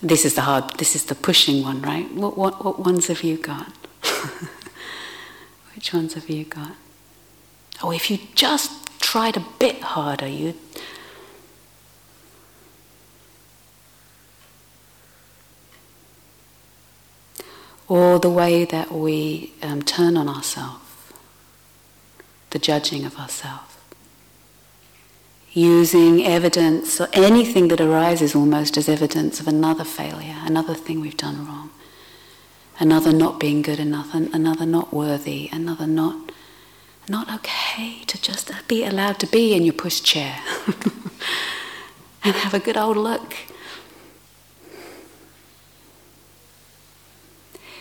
this 0.00 0.24
is 0.24 0.34
the 0.34 0.42
hard, 0.42 0.78
this 0.78 0.94
is 0.94 1.04
the 1.06 1.14
pushing 1.14 1.62
one, 1.62 1.82
right? 1.82 2.10
What, 2.12 2.38
what, 2.38 2.64
what 2.64 2.78
ones 2.80 3.08
have 3.08 3.22
you 3.22 3.36
got? 3.36 3.72
Which 5.74 5.92
ones 5.92 6.14
have 6.14 6.28
you 6.28 6.44
got? 6.44 6.72
Oh, 7.82 7.90
if 7.90 8.10
you 8.10 8.18
just 8.34 8.70
tried 9.00 9.36
a 9.36 9.44
bit 9.58 9.82
harder, 9.82 10.28
you'd. 10.28 10.56
Or 17.88 18.18
the 18.18 18.30
way 18.30 18.64
that 18.66 18.92
we 18.92 19.52
um, 19.62 19.82
turn 19.82 20.16
on 20.16 20.28
ourselves, 20.28 20.84
the 22.50 22.58
judging 22.58 23.04
of 23.04 23.18
ourselves 23.18 23.68
using 25.52 26.24
evidence 26.24 27.00
or 27.00 27.08
anything 27.12 27.68
that 27.68 27.80
arises 27.80 28.34
almost 28.34 28.76
as 28.76 28.88
evidence 28.88 29.40
of 29.40 29.48
another 29.48 29.84
failure, 29.84 30.36
another 30.42 30.74
thing 30.74 31.00
we've 31.00 31.16
done 31.16 31.46
wrong, 31.46 31.70
another 32.78 33.12
not 33.12 33.40
being 33.40 33.62
good 33.62 33.80
enough, 33.80 34.14
another 34.14 34.66
not 34.66 34.92
worthy, 34.92 35.48
another 35.52 35.86
not 35.86 36.32
not 37.10 37.32
okay 37.32 38.02
to 38.06 38.20
just 38.20 38.52
be 38.68 38.84
allowed 38.84 39.18
to 39.18 39.26
be 39.26 39.54
in 39.54 39.64
your 39.64 39.72
pushchair 39.72 40.34
and 42.22 42.34
have 42.36 42.52
a 42.52 42.58
good 42.58 42.76
old 42.76 42.98
look. 42.98 43.34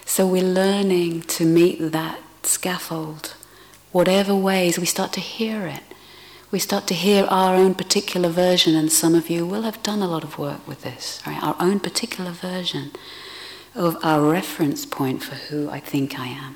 So 0.08 0.26
we're 0.26 0.42
learning 0.42 1.22
to 1.38 1.46
meet 1.46 1.92
that 1.92 2.20
scaffold, 2.42 3.36
whatever 3.92 4.34
ways 4.34 4.80
we 4.80 4.88
start 4.88 5.14
to 5.14 5.20
hear 5.20 5.68
it 5.68 5.84
we 6.50 6.60
start 6.60 6.88
to 6.88 6.94
hear 6.94 7.26
our 7.26 7.56
own 7.56 7.76
particular 7.76 8.30
version, 8.30 8.76
and 8.76 8.92
some 8.92 9.16
of 9.16 9.30
you 9.30 9.46
will 9.46 9.64
have 9.64 9.84
done 9.84 10.02
a 10.02 10.08
lot 10.08 10.24
of 10.24 10.38
work 10.38 10.66
with 10.66 10.82
this, 10.82 11.22
right? 11.28 11.42
Our 11.44 11.56
own 11.60 11.80
particular 11.80 12.32
version 12.32 12.92
of 13.76 13.98
our 14.02 14.22
reference 14.22 14.86
point 14.86 15.24
for 15.24 15.36
who 15.36 15.70
I 15.70 15.80
think 15.80 16.18
I 16.18 16.28
am. 16.28 16.56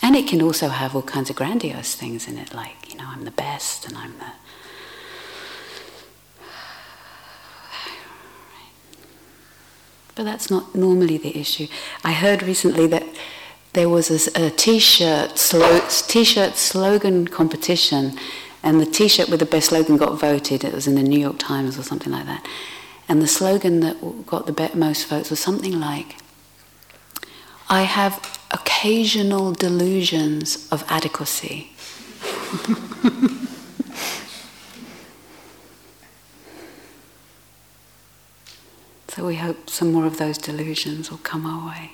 And 0.00 0.14
it 0.14 0.28
can 0.28 0.40
also 0.40 0.68
have 0.68 0.94
all 0.94 1.02
kinds 1.02 1.28
of 1.28 1.36
grandiose 1.36 1.94
things 1.94 2.28
in 2.28 2.38
it, 2.38 2.54
like, 2.54 2.92
you 2.92 2.96
know, 2.96 3.06
I'm 3.08 3.24
the 3.24 3.30
best 3.32 3.86
and 3.86 3.96
I'm 3.96 4.16
the. 4.18 4.32
But 10.14 10.24
that's 10.24 10.50
not 10.50 10.74
normally 10.74 11.18
the 11.18 11.36
issue. 11.38 11.66
I 12.04 12.12
heard 12.12 12.42
recently 12.42 12.86
that 12.88 13.04
there 13.72 13.88
was 13.88 14.10
a 14.10 14.46
a 14.46 14.50
t-shirt, 14.50 15.38
slo- 15.38 15.86
t-shirt 15.88 16.56
slogan 16.56 17.26
competition, 17.26 18.16
and 18.62 18.80
the 18.80 18.86
t-shirt 18.86 19.28
with 19.28 19.40
the 19.40 19.46
best 19.46 19.68
slogan 19.70 19.96
got 19.96 20.18
voted. 20.18 20.64
It 20.64 20.72
was 20.72 20.86
in 20.86 20.94
the 20.94 21.02
New 21.02 21.18
York 21.18 21.38
Times 21.38 21.78
or 21.78 21.82
something 21.82 22.12
like 22.12 22.26
that. 22.26 22.46
And 23.08 23.20
the 23.20 23.26
slogan 23.26 23.80
that 23.80 24.26
got 24.26 24.46
the 24.46 24.70
most 24.74 25.06
votes 25.08 25.30
was 25.30 25.40
something 25.40 25.78
like, 25.78 26.16
I 27.68 27.82
have 27.82 28.38
occasional 28.50 29.52
delusions 29.52 30.68
of 30.70 30.84
adequacy. 30.88 31.72
so 39.14 39.24
we 39.24 39.36
hope 39.36 39.70
some 39.70 39.92
more 39.92 40.06
of 40.06 40.18
those 40.18 40.36
delusions 40.38 41.08
will 41.08 41.18
come 41.18 41.46
our 41.46 41.68
way. 41.68 41.92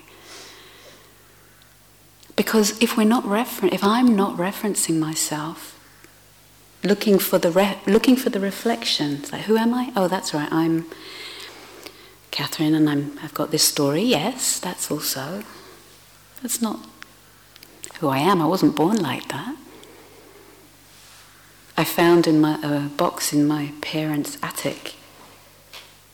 Because 2.35 2.81
if 2.83 2.97
we're 2.97 3.05
not 3.05 3.27
refer- 3.27 3.67
if 3.67 3.85
I'm 3.85 4.17
not 4.17 4.39
referencing 4.39 4.99
myself, 4.99 5.79
looking 6.83 7.19
for 7.19 7.39
the 7.39 7.51
re- 7.51 7.79
looking 7.87 8.17
for 8.17 8.31
the 8.31 8.41
reflection, 8.41 9.23
like 9.31 9.43
who 9.43 9.59
am 9.59 9.75
I? 9.75 9.93
Oh, 9.95 10.09
that's 10.09 10.33
right, 10.33 10.51
I'm 10.51 10.87
Catherine, 12.31 12.75
and 12.75 12.89
I'm 12.89 13.19
I've 13.23 13.35
got 13.35 13.51
this 13.51 13.65
story. 13.65 14.03
Yes, 14.03 14.59
that's 14.59 14.91
also. 14.91 15.43
That's 16.41 16.63
not 16.63 16.81
who 17.99 18.09
I 18.09 18.19
am. 18.19 18.41
I 18.41 18.47
wasn't 18.47 18.75
born 18.75 18.97
like 18.97 19.29
that. 19.29 19.57
I 21.77 21.85
found 21.85 22.27
in 22.27 22.41
my 22.41 22.59
a 22.63 22.89
box 22.89 23.35
in 23.35 23.47
my 23.47 23.73
parents' 23.83 24.39
attic 24.43 24.95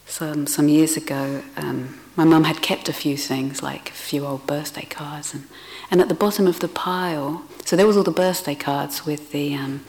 some 0.06 0.46
some 0.46 0.68
years 0.68 0.96
ago. 0.96 1.42
Um, 1.56 2.00
my 2.16 2.24
mum 2.24 2.44
had 2.44 2.62
kept 2.62 2.88
a 2.88 2.94
few 2.94 3.16
things, 3.16 3.62
like 3.62 3.90
a 3.90 3.92
few 3.92 4.24
old 4.24 4.46
birthday 4.46 4.86
cards, 4.86 5.34
and, 5.34 5.44
and 5.90 6.00
at 6.00 6.08
the 6.08 6.14
bottom 6.14 6.46
of 6.46 6.60
the 6.60 6.68
pile, 6.68 7.42
so 7.64 7.76
there 7.76 7.86
was 7.86 7.96
all 7.96 8.02
the 8.02 8.10
birthday 8.10 8.54
cards 8.54 9.04
with 9.04 9.32
the 9.32 9.54
um, 9.54 9.84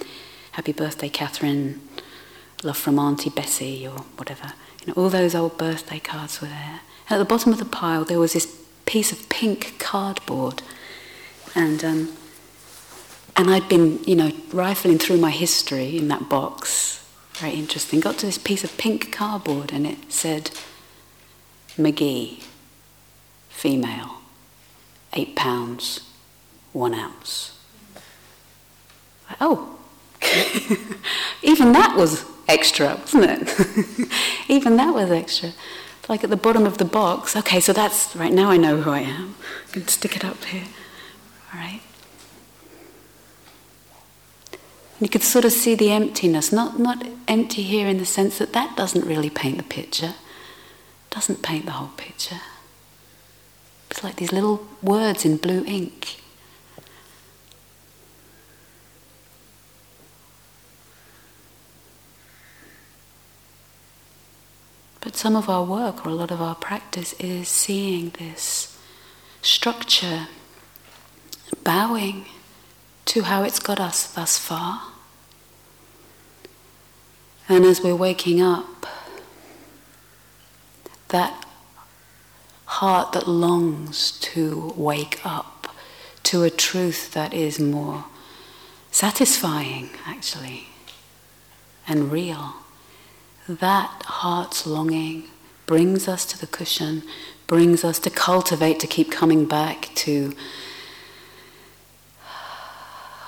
"Happy 0.52 0.74
Birthday, 0.74 1.10
Catherine," 1.10 1.80
"Love 2.64 2.78
from 2.78 3.00
Auntie 3.00 3.30
Bessie," 3.30 3.88
or 3.88 4.00
whatever. 4.18 4.54
You 4.82 4.88
know, 4.88 5.02
all 5.02 5.10
those 5.10 5.36
old 5.36 5.58
birthday 5.58 6.00
cards 6.00 6.42
were 6.42 6.48
there. 6.48 6.82
And 7.10 7.16
at 7.16 7.20
the 7.20 7.26
bottom 7.26 7.54
of 7.54 7.60
the 7.60 7.66
pile, 7.66 8.04
there 8.04 8.20
was 8.20 8.34
this 8.34 8.48
piece 8.86 9.12
of 9.14 9.30
pink 9.30 9.80
cardboard, 9.80 10.62
and 11.56 11.84
um, 11.86 12.18
and 13.38 13.50
I'd 13.50 13.70
been, 13.70 14.04
you 14.04 14.16
know, 14.16 14.32
rifling 14.52 14.98
through 14.98 15.18
my 15.18 15.30
history 15.30 15.98
in 15.98 16.08
that 16.10 16.28
box. 16.28 17.07
Very 17.40 17.54
interesting. 17.54 18.00
Got 18.00 18.18
to 18.20 18.26
this 18.26 18.40
piece 18.40 18.64
of 18.64 18.76
pink 18.78 19.12
cardboard, 19.12 19.72
and 19.72 19.86
it 19.86 20.12
said 20.12 20.52
McGee, 21.78 22.44
female, 23.50 24.22
eight 25.14 25.36
pounds, 25.36 26.02
one 26.74 26.96
ounce. 26.96 27.60
Oh, 29.40 29.78
even 31.44 31.74
that 31.74 31.96
was 31.96 32.26
extra, 32.48 32.96
wasn't 32.96 33.26
it? 33.26 34.10
even 34.48 34.76
that 34.78 34.94
was 34.94 35.12
extra. 35.12 35.52
Like 36.10 36.24
at 36.24 36.32
the 36.32 36.38
bottom 36.38 36.66
of 36.66 36.80
the 36.80 36.86
box, 36.86 37.36
okay, 37.36 37.60
so 37.60 37.72
that's 37.72 38.16
right 38.16 38.34
now 38.34 38.50
I 38.50 38.58
know 38.58 38.82
who 38.82 38.90
I 38.90 39.02
am. 39.02 39.36
I 39.68 39.72
can 39.74 39.88
stick 39.88 40.16
it 40.16 40.26
up 40.26 40.44
here. 40.46 40.64
All 41.54 41.60
right. 41.60 41.82
You 45.00 45.10
could 45.10 45.24
sort 45.24 45.46
of 45.46 45.52
see 45.52 45.76
the 45.76 45.92
emptiness, 45.92 46.52
not, 46.52 46.80
not 46.80 47.06
empty 47.28 47.62
here 47.62 47.88
in 47.88 48.00
the 48.00 48.06
sense 48.06 48.40
that 48.40 48.54
that 48.54 48.76
doesn't 48.76 49.06
really 49.06 49.30
paint 49.30 49.58
the 49.58 49.64
picture, 49.64 50.16
doesn't 51.12 51.44
paint 51.44 51.66
the 51.66 51.72
whole 51.74 51.92
picture. 51.98 52.42
It's 53.92 54.04
like 54.04 54.16
these 54.16 54.32
little 54.32 54.68
words 54.82 55.24
in 55.24 55.38
blue 55.38 55.64
ink. 55.66 56.18
But 65.02 65.16
some 65.16 65.36
of 65.36 65.48
our 65.48 65.64
work 65.64 66.06
or 66.06 66.10
a 66.10 66.16
lot 66.16 66.32
of 66.32 66.42
our 66.42 66.56
practice 66.56 67.14
is 67.14 67.48
seeing 67.48 68.10
this 68.18 68.78
structure, 69.42 70.28
bowing 71.64 72.26
to 73.08 73.24
how 73.24 73.44
it's 73.44 73.60
got 73.60 73.80
us 73.80 74.06
thus 74.12 74.38
far. 74.38 74.82
And 77.50 77.66
as 77.66 77.82
we're 77.82 77.96
waking 77.96 78.42
up, 78.42 78.86
that 81.08 81.46
heart 82.66 83.14
that 83.14 83.28
longs 83.28 84.12
to 84.20 84.74
wake 84.76 85.22
up 85.26 85.76
to 86.24 86.44
a 86.44 86.50
truth 86.50 87.12
that 87.14 87.34
is 87.34 87.60
more 87.60 88.06
satisfying, 88.92 89.90
actually, 90.06 90.68
and 91.88 92.12
real. 92.12 92.56
That 93.48 94.04
heart's 94.04 94.68
longing 94.68 95.30
brings 95.66 96.08
us 96.10 96.26
to 96.26 96.38
the 96.38 96.48
cushion, 96.48 97.04
brings 97.48 97.86
us 97.86 98.00
to 98.00 98.10
cultivate, 98.10 98.80
to 98.82 98.88
keep 98.88 99.10
coming 99.10 99.46
back 99.46 99.90
to, 99.96 100.34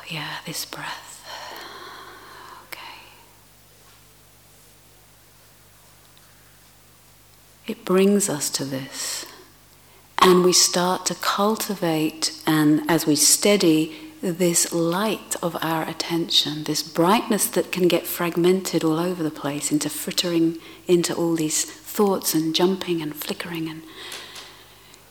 yeah, 0.09 0.37
this 0.45 0.65
breath. 0.65 1.23
Okay. 2.67 2.79
It 7.67 7.85
brings 7.85 8.27
us 8.27 8.49
to 8.51 8.65
this. 8.65 9.25
And 10.21 10.43
we 10.43 10.51
start 10.51 11.05
to 11.05 11.15
cultivate, 11.15 12.41
and 12.45 12.81
as 12.89 13.05
we 13.05 13.15
steady 13.15 13.95
this 14.21 14.73
light 14.73 15.37
of 15.41 15.55
our 15.61 15.87
attention, 15.87 16.65
this 16.65 16.83
brightness 16.83 17.47
that 17.47 17.71
can 17.71 17.87
get 17.87 18.05
fragmented 18.05 18.83
all 18.83 18.99
over 18.99 19.23
the 19.23 19.31
place 19.31 19.71
into 19.71 19.89
frittering 19.89 20.57
into 20.87 21.13
all 21.15 21.35
these 21.35 21.63
thoughts 21.63 22.33
and 22.33 22.53
jumping 22.53 23.01
and 23.01 23.15
flickering, 23.15 23.69
and 23.69 23.83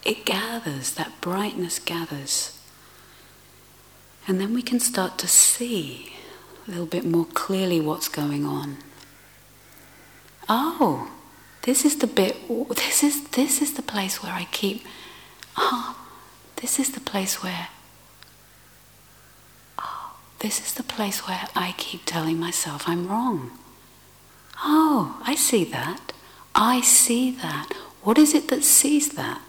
it 0.05 0.27
gathers, 0.27 0.93
that 0.93 1.21
brightness 1.23 1.79
gathers. 1.79 2.58
And 4.29 4.39
then 4.39 4.53
we 4.53 4.61
can 4.61 4.79
start 4.79 5.17
to 5.19 5.27
see 5.27 6.13
a 6.67 6.71
little 6.71 6.87
bit 6.87 7.07
more 7.07 7.25
clearly 7.25 7.81
what's 7.81 8.09
going 8.09 8.45
on. 8.45 8.77
Oh, 10.51 11.11
this 11.63 11.87
is 11.87 11.97
the 11.97 12.07
bit, 12.07 12.37
this 12.77 13.03
is, 13.03 13.27
this 13.29 13.63
is 13.63 13.73
the 13.73 13.83
place 13.83 14.23
where 14.23 14.33
I 14.33 14.47
keep, 14.51 14.85
ah, 15.57 15.97
oh, 15.97 16.09
this 16.57 16.79
is 16.79 16.93
the 16.93 17.01
place 17.01 17.43
where, 17.43 17.69
oh, 19.79 20.17
this 20.41 20.61
is 20.61 20.75
the 20.75 20.83
place 20.83 21.27
where 21.27 21.49
I 21.57 21.75
keep 21.79 22.03
telling 22.05 22.39
myself 22.39 22.87
I'm 22.87 23.09
wrong. 23.09 23.53
Oh, 24.63 25.23
I 25.25 25.37
see 25.37 25.65
that. 25.65 26.13
I 26.55 26.83
see 26.83 27.31
that. 27.31 27.71
What 28.03 28.19
is 28.19 28.35
it 28.35 28.49
that 28.49 28.63
sees 28.63 29.11
that? 29.11 29.41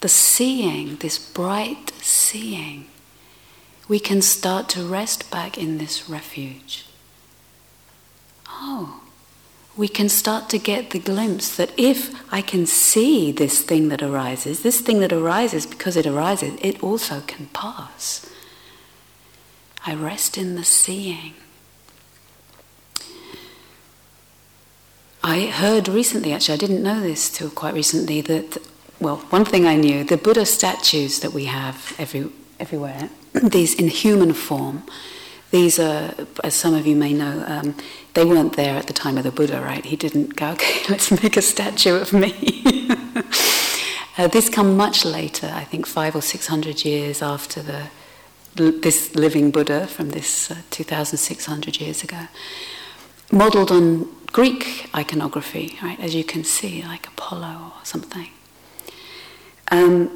The 0.00 0.08
seeing, 0.08 0.96
this 0.96 1.18
bright 1.18 1.92
seeing, 2.00 2.86
we 3.88 3.98
can 3.98 4.22
start 4.22 4.68
to 4.70 4.82
rest 4.86 5.30
back 5.30 5.58
in 5.58 5.78
this 5.78 6.08
refuge. 6.08 6.86
Oh, 8.48 9.02
we 9.76 9.88
can 9.88 10.08
start 10.08 10.48
to 10.50 10.58
get 10.58 10.90
the 10.90 10.98
glimpse 10.98 11.56
that 11.56 11.72
if 11.76 12.14
I 12.32 12.42
can 12.42 12.66
see 12.66 13.32
this 13.32 13.62
thing 13.62 13.88
that 13.88 14.02
arises, 14.02 14.62
this 14.62 14.80
thing 14.80 15.00
that 15.00 15.12
arises 15.12 15.66
because 15.66 15.96
it 15.96 16.06
arises, 16.06 16.58
it 16.60 16.82
also 16.82 17.20
can 17.20 17.46
pass. 17.46 18.28
I 19.86 19.94
rest 19.94 20.36
in 20.36 20.56
the 20.56 20.64
seeing. 20.64 21.34
I 25.22 25.46
heard 25.46 25.88
recently, 25.88 26.32
actually, 26.32 26.54
I 26.54 26.58
didn't 26.58 26.82
know 26.82 27.00
this 27.00 27.30
till 27.30 27.50
quite 27.50 27.74
recently, 27.74 28.20
that, 28.22 28.58
well, 29.00 29.16
one 29.30 29.44
thing 29.44 29.66
I 29.66 29.76
knew 29.76 30.04
the 30.04 30.16
Buddha 30.16 30.44
statues 30.46 31.20
that 31.20 31.32
we 31.32 31.44
have 31.46 31.94
every, 31.98 32.30
everywhere, 32.58 33.10
these 33.42 33.74
in 33.74 33.88
human 33.88 34.32
form, 34.32 34.82
these 35.50 35.78
are, 35.78 36.14
as 36.44 36.54
some 36.54 36.74
of 36.74 36.86
you 36.86 36.96
may 36.96 37.12
know, 37.12 37.44
um, 37.46 37.74
they 38.14 38.24
weren't 38.24 38.56
there 38.56 38.76
at 38.76 38.86
the 38.86 38.92
time 38.92 39.16
of 39.16 39.24
the 39.24 39.30
Buddha, 39.30 39.60
right? 39.60 39.84
He 39.84 39.96
didn't 39.96 40.36
go, 40.36 40.48
okay, 40.52 40.80
let's 40.88 41.10
make 41.10 41.36
a 41.36 41.42
statue 41.42 41.94
of 41.96 42.12
me. 42.12 42.62
uh, 44.18 44.26
this 44.28 44.48
come 44.48 44.76
much 44.76 45.04
later, 45.04 45.50
I 45.54 45.64
think 45.64 45.86
five 45.86 46.14
or 46.14 46.22
six 46.22 46.46
hundred 46.46 46.84
years 46.84 47.22
after 47.22 47.62
the 47.62 47.88
this 48.58 49.14
living 49.14 49.50
Buddha 49.52 49.86
from 49.86 50.10
this 50.10 50.50
uh, 50.50 50.56
2,600 50.70 51.80
years 51.80 52.02
ago, 52.02 52.26
modeled 53.30 53.70
on 53.70 54.08
Greek 54.32 54.90
iconography, 54.94 55.78
right? 55.82 55.98
As 56.00 56.14
you 56.14 56.24
can 56.24 56.44
see, 56.44 56.82
like 56.82 57.06
Apollo 57.06 57.72
or 57.76 57.84
something. 57.84 58.28
Um, 59.70 60.10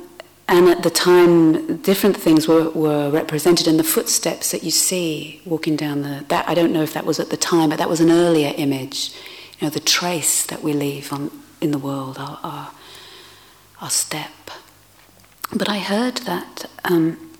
and 0.48 0.68
at 0.68 0.82
the 0.82 0.90
time, 0.90 1.78
different 1.78 2.16
things 2.16 2.46
were, 2.46 2.68
were 2.70 3.10
represented 3.10 3.66
in 3.66 3.76
the 3.76 3.84
footsteps 3.84 4.50
that 4.50 4.62
you 4.62 4.70
see 4.70 5.40
walking 5.46 5.76
down 5.76 6.02
the. 6.02 6.24
That 6.28 6.48
I 6.48 6.54
don't 6.54 6.72
know 6.72 6.82
if 6.82 6.92
that 6.94 7.06
was 7.06 7.18
at 7.20 7.30
the 7.30 7.36
time, 7.36 7.70
but 7.70 7.78
that 7.78 7.88
was 7.88 8.00
an 8.00 8.10
earlier 8.10 8.52
image. 8.56 9.14
You 9.58 9.66
know, 9.66 9.70
the 9.70 9.80
trace 9.80 10.44
that 10.46 10.62
we 10.62 10.72
leave 10.72 11.12
on 11.12 11.30
in 11.60 11.70
the 11.70 11.78
world, 11.78 12.18
our 12.18 12.38
our, 12.42 12.70
our 13.80 13.90
step. 13.90 14.30
But 15.54 15.68
I 15.68 15.78
heard 15.78 16.16
that 16.18 16.66
um, 16.84 17.30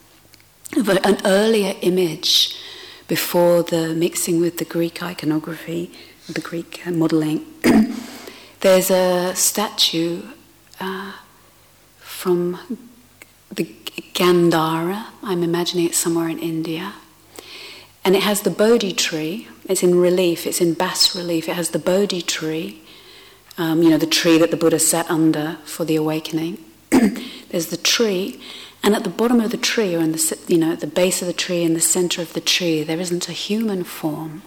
an 0.76 1.18
earlier 1.24 1.74
image 1.82 2.56
before 3.08 3.62
the 3.62 3.94
mixing 3.94 4.40
with 4.40 4.58
the 4.58 4.64
Greek 4.64 5.02
iconography, 5.02 5.90
the 6.28 6.40
Greek 6.40 6.86
modeling. 6.86 7.44
there's 8.60 8.90
a 8.90 9.34
statue 9.34 10.22
uh, 10.80 11.12
from 12.22 12.56
the 13.50 13.64
Gandhara. 14.14 15.06
I'm 15.24 15.42
imagining 15.42 15.86
it's 15.86 15.98
somewhere 15.98 16.28
in 16.28 16.38
India. 16.38 16.92
And 18.04 18.14
it 18.14 18.22
has 18.22 18.42
the 18.42 18.50
Bodhi 18.50 18.92
tree. 18.92 19.48
It's 19.68 19.82
in 19.82 19.96
relief, 19.96 20.46
it's 20.46 20.60
in 20.60 20.74
bas 20.74 21.16
relief. 21.16 21.48
It 21.48 21.56
has 21.56 21.70
the 21.70 21.80
Bodhi 21.80 22.22
tree, 22.22 22.80
um, 23.58 23.82
you 23.82 23.90
know, 23.90 23.98
the 23.98 24.06
tree 24.06 24.38
that 24.38 24.52
the 24.52 24.56
Buddha 24.56 24.78
sat 24.78 25.10
under 25.10 25.56
for 25.64 25.84
the 25.84 25.96
awakening. 25.96 26.58
There's 27.48 27.66
the 27.66 27.76
tree, 27.76 28.40
and 28.84 28.94
at 28.94 29.02
the 29.02 29.10
bottom 29.10 29.40
of 29.40 29.50
the 29.50 29.56
tree, 29.56 29.96
or 29.96 29.98
in 29.98 30.12
the, 30.12 30.38
you 30.46 30.58
know, 30.58 30.74
at 30.74 30.80
the 30.80 30.86
base 30.86 31.22
of 31.22 31.26
the 31.26 31.34
tree, 31.34 31.64
in 31.64 31.74
the 31.74 31.80
center 31.80 32.22
of 32.22 32.34
the 32.34 32.40
tree, 32.40 32.84
there 32.84 33.00
isn't 33.00 33.28
a 33.28 33.32
human 33.32 33.82
form. 33.82 34.42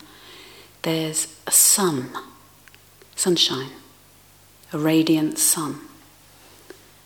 There's 0.83 1.37
a 1.45 1.51
sun, 1.51 2.11
sunshine, 3.15 3.71
a 4.71 4.77
radiant 4.77 5.37
sun 5.39 5.84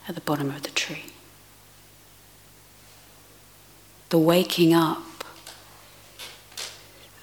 at 0.10 0.16
the 0.16 0.22
bottom 0.22 0.50
of 0.50 0.64
the 0.64 0.72
tree 0.72 1.06
the 4.10 4.18
waking 4.18 4.74
up, 4.74 5.24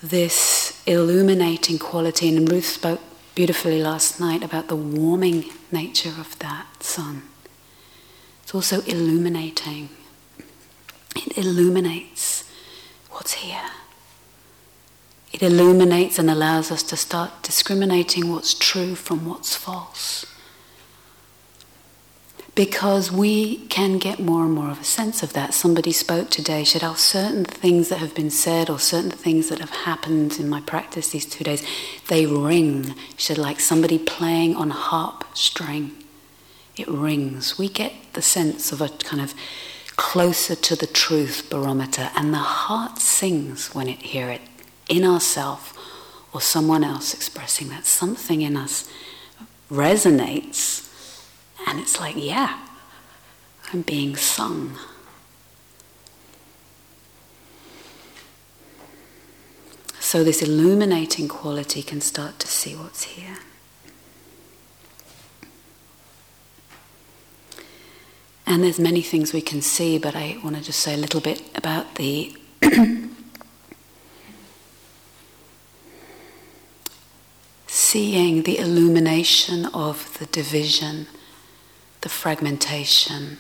this 0.03 0.83
illuminating 0.87 1.79
quality. 1.79 2.35
And 2.35 2.51
Ruth 2.51 2.65
spoke 2.65 3.01
beautifully 3.35 3.83
last 3.83 4.21
night 4.21 4.43
about 4.43 4.69
the 4.69 4.77
warming 4.77 5.47
nature 5.73 6.15
of 6.19 6.39
that 6.39 6.83
sun. 6.83 7.23
It's 8.43 8.55
also 8.55 8.83
illuminating. 8.83 9.89
It 11.17 11.37
illuminates 11.37 12.49
what's 13.11 13.35
here. 13.35 13.71
It 15.33 15.43
illuminates 15.43 16.19
and 16.19 16.31
allows 16.31 16.71
us 16.71 16.85
to 16.85 16.97
start 16.97 17.43
discriminating 17.43 18.31
what's 18.31 18.55
true 18.55 18.95
from 18.95 19.27
what's 19.27 19.57
false 19.57 20.25
because 22.57 23.13
we 23.13 23.59
can 23.67 23.99
get 23.99 24.19
more 24.19 24.45
and 24.45 24.55
more 24.55 24.71
of 24.71 24.81
a 24.81 24.85
sense 24.85 25.23
of 25.23 25.35
that. 25.35 25.53
Somebody 25.53 25.93
spoke 25.93 26.31
today, 26.31 26.65
said, 26.65 26.83
Oh, 26.83 26.95
certain 26.95 27.45
things 27.45 27.91
that 27.91 27.99
have 27.99 28.15
been 28.15 28.31
said 28.31 28.71
or 28.71 28.79
certain 28.79 29.11
things 29.11 29.51
that 29.51 29.61
have 29.61 29.71
happened 29.71 30.41
in 30.41 30.49
my 30.49 30.63
practice 30.63 31.11
these 31.11 31.27
two 31.27 31.45
days, 31.45 31.63
they 32.09 32.25
ring. 32.25 32.95
Said, 33.19 33.37
like 33.37 33.61
somebody 33.61 33.99
playing 33.99 34.57
on 34.57 34.71
harp 34.71 35.25
string. 35.37 35.93
It 36.77 36.89
rings. 36.89 37.59
We 37.59 37.69
get 37.69 37.93
the 38.15 38.23
sense 38.23 38.73
of 38.73 38.81
a 38.81 38.89
kind 38.89 39.21
of 39.21 39.35
closer 39.97 40.55
to 40.55 40.77
the 40.77 40.87
truth 40.87 41.49
barometer, 41.51 42.11
and 42.17 42.33
the 42.33 42.39
heart 42.39 42.99
sings 42.99 43.75
when 43.75 43.87
it 43.87 44.01
hear 44.01 44.31
it 44.31 44.43
in 44.89 45.05
ourself 45.05 45.75
or 46.33 46.41
someone 46.41 46.85
else 46.85 47.13
expressing 47.13 47.69
that. 47.69 47.85
Something 47.85 48.41
in 48.41 48.57
us 48.57 48.91
resonates 49.71 50.86
and 51.67 51.81
it's 51.81 52.01
like, 52.01 52.15
yeah, 52.17 52.59
I'm 53.73 53.83
being 53.83 54.17
sung. 54.17 54.79
So 59.99 60.23
this 60.23 60.41
illuminating 60.41 61.27
quality 61.27 61.83
can 61.83 62.01
start 62.01 62.39
to 62.39 62.47
see 62.47 62.77
what's 62.77 63.03
here. 63.03 63.39
And 68.47 68.63
there's 68.63 68.79
many 68.79 69.03
things 69.03 69.33
we 69.33 69.41
can 69.41 69.61
see, 69.61 69.99
but 69.99 70.15
I 70.15 70.39
want 70.45 70.55
to 70.55 70.63
just 70.63 70.79
say 70.79 70.95
a 70.95 70.97
little 70.97 71.21
bit 71.21 71.43
about 71.57 71.97
the 71.97 72.37
seeing 77.67 78.45
the 78.45 78.59
illumination 78.59 79.67
of 79.67 80.17
the 80.19 80.27
division, 80.27 81.09
the 82.01 82.09
fragmentation, 82.09 83.39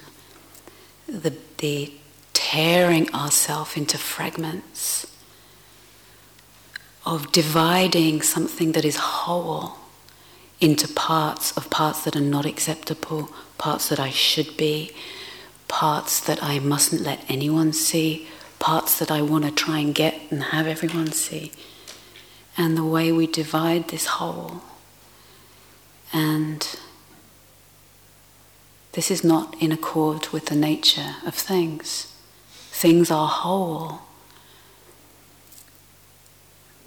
the, 1.06 1.34
the 1.58 1.92
tearing 2.32 3.12
ourselves 3.14 3.76
into 3.76 3.98
fragments, 3.98 5.06
of 7.04 7.30
dividing 7.30 8.20
something 8.20 8.72
that 8.72 8.84
is 8.84 8.96
whole 8.96 9.78
into 10.60 10.88
parts 10.94 11.56
of 11.56 11.70
parts 11.70 12.04
that 12.04 12.16
are 12.16 12.20
not 12.20 12.44
acceptable, 12.44 13.30
parts 13.58 13.88
that 13.88 14.00
I 14.00 14.10
should 14.10 14.56
be, 14.56 14.90
parts 15.68 16.20
that 16.20 16.42
I 16.42 16.58
mustn't 16.58 17.02
let 17.02 17.24
anyone 17.28 17.72
see, 17.72 18.26
parts 18.58 18.98
that 18.98 19.10
I 19.10 19.22
want 19.22 19.44
to 19.44 19.50
try 19.50 19.78
and 19.78 19.94
get 19.94 20.14
and 20.30 20.42
have 20.44 20.66
everyone 20.66 21.12
see. 21.12 21.52
And 22.56 22.76
the 22.76 22.84
way 22.84 23.12
we 23.12 23.26
divide 23.26 23.88
this 23.88 24.06
whole. 24.06 24.62
And 26.12 26.78
this 28.96 29.10
is 29.10 29.22
not 29.22 29.54
in 29.60 29.72
accord 29.72 30.28
with 30.28 30.46
the 30.46 30.56
nature 30.56 31.16
of 31.26 31.34
things. 31.34 32.16
Things 32.70 33.10
are 33.10 33.28
whole. 33.28 34.00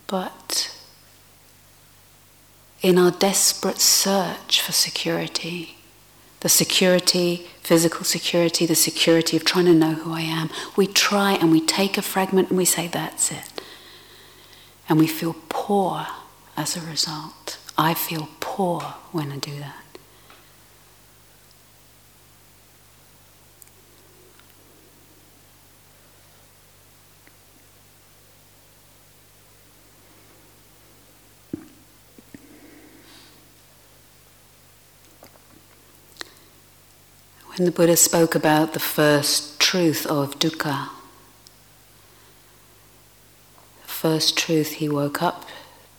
But 0.07 0.75
in 2.81 2.97
our 2.97 3.11
desperate 3.11 3.79
search 3.79 4.59
for 4.59 4.71
security, 4.71 5.77
the 6.39 6.49
security, 6.49 7.47
physical 7.61 8.03
security, 8.03 8.65
the 8.65 8.73
security 8.73 9.37
of 9.37 9.45
trying 9.45 9.65
to 9.65 9.75
know 9.75 9.93
who 9.93 10.11
I 10.11 10.21
am, 10.21 10.49
we 10.75 10.87
try 10.87 11.33
and 11.33 11.51
we 11.51 11.61
take 11.61 11.95
a 11.95 12.01
fragment 12.01 12.49
and 12.49 12.57
we 12.57 12.65
say, 12.65 12.87
that's 12.87 13.31
it. 13.31 13.61
And 14.89 14.97
we 14.97 15.05
feel 15.05 15.35
poor 15.47 16.07
as 16.57 16.75
a 16.75 16.81
result. 16.81 17.59
I 17.77 17.93
feel 17.93 18.29
poor 18.39 18.81
when 19.11 19.31
I 19.31 19.37
do 19.37 19.59
that. 19.59 19.88
When 37.59 37.65
the 37.65 37.73
Buddha 37.73 37.97
spoke 37.97 38.35
about 38.35 38.71
the 38.71 38.79
first 38.79 39.59
truth 39.59 40.05
of 40.05 40.39
dukkha, 40.39 40.87
the 43.81 43.87
first 43.89 44.37
truth 44.37 44.75
he 44.75 44.87
woke 44.87 45.21
up 45.21 45.43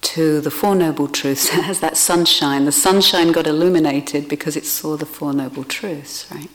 to 0.01 0.41
the 0.41 0.51
Four 0.51 0.75
Noble 0.75 1.07
Truths 1.07 1.51
as 1.53 1.81
that 1.81 1.99
sunshine. 1.99 2.65
The 2.65 2.73
sunshine 2.73 3.31
got 3.31 3.47
illuminated 3.47 4.27
because 4.27 4.57
it 4.57 4.65
saw 4.65 4.97
the 4.97 5.05
Four 5.05 5.35
Noble 5.35 5.65
Truths, 5.65 6.27
right? 6.31 6.49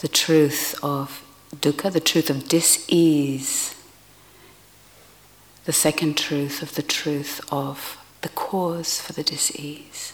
The 0.00 0.06
truth 0.06 0.78
of 0.80 1.24
dukkha, 1.56 1.92
the 1.92 1.98
truth 1.98 2.30
of 2.30 2.48
dis-ease. 2.48 3.74
The 5.64 5.72
second 5.72 6.16
truth 6.16 6.62
of 6.62 6.76
the 6.76 6.82
truth 6.82 7.40
of 7.50 7.98
the 8.20 8.28
cause 8.28 9.00
for 9.00 9.12
the 9.12 9.24
dis-ease. 9.24 10.12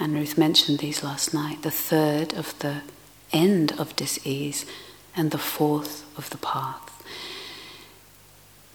And 0.00 0.14
Ruth 0.14 0.38
mentioned 0.38 0.78
these 0.78 1.02
last 1.04 1.32
night. 1.34 1.62
The 1.62 1.70
third 1.70 2.32
of 2.34 2.58
the 2.60 2.82
end 3.32 3.72
of 3.78 3.96
dis-ease, 3.96 4.66
and 5.16 5.30
the 5.30 5.38
fourth 5.38 6.04
of 6.16 6.30
the 6.30 6.38
path. 6.38 6.88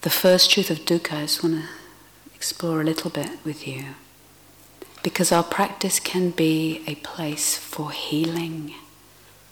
The 0.01 0.09
first 0.09 0.51
truth 0.51 0.69
of 0.69 0.79
dukkha, 0.79 1.17
I 1.17 1.21
just 1.21 1.43
want 1.43 1.55
to 1.55 1.69
explore 2.35 2.81
a 2.81 2.83
little 2.83 3.09
bit 3.09 3.31
with 3.43 3.67
you. 3.67 3.95
Because 5.03 5.31
our 5.31 5.43
practice 5.43 5.99
can 5.99 6.31
be 6.31 6.83
a 6.87 6.95
place 6.95 7.57
for 7.57 7.91
healing 7.91 8.73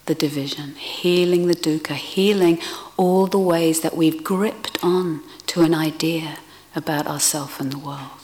the 0.05 0.15
division, 0.15 0.75
healing 0.75 1.47
the 1.47 1.55
dukkha, 1.55 1.95
healing 1.95 2.59
all 2.95 3.25
the 3.25 3.39
ways 3.39 3.81
that 3.81 3.97
we've 3.97 4.23
gripped 4.23 4.83
on 4.83 5.21
to 5.47 5.61
an 5.61 5.73
idea 5.73 6.37
about 6.75 7.07
ourself 7.07 7.59
and 7.59 7.71
the 7.71 7.79
world. 7.79 8.14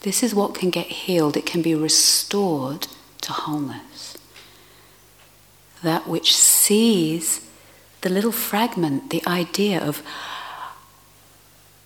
This 0.00 0.22
is 0.22 0.34
what 0.34 0.54
can 0.54 0.70
get 0.70 0.86
healed. 0.86 1.36
It 1.36 1.46
can 1.46 1.62
be 1.62 1.74
restored 1.74 2.86
to 3.22 3.32
wholeness. 3.32 4.16
That 5.82 6.06
which 6.06 6.36
sees 6.36 7.46
the 8.00 8.08
little 8.08 8.32
fragment, 8.32 9.10
the 9.10 9.22
idea 9.26 9.80
of, 9.80 10.02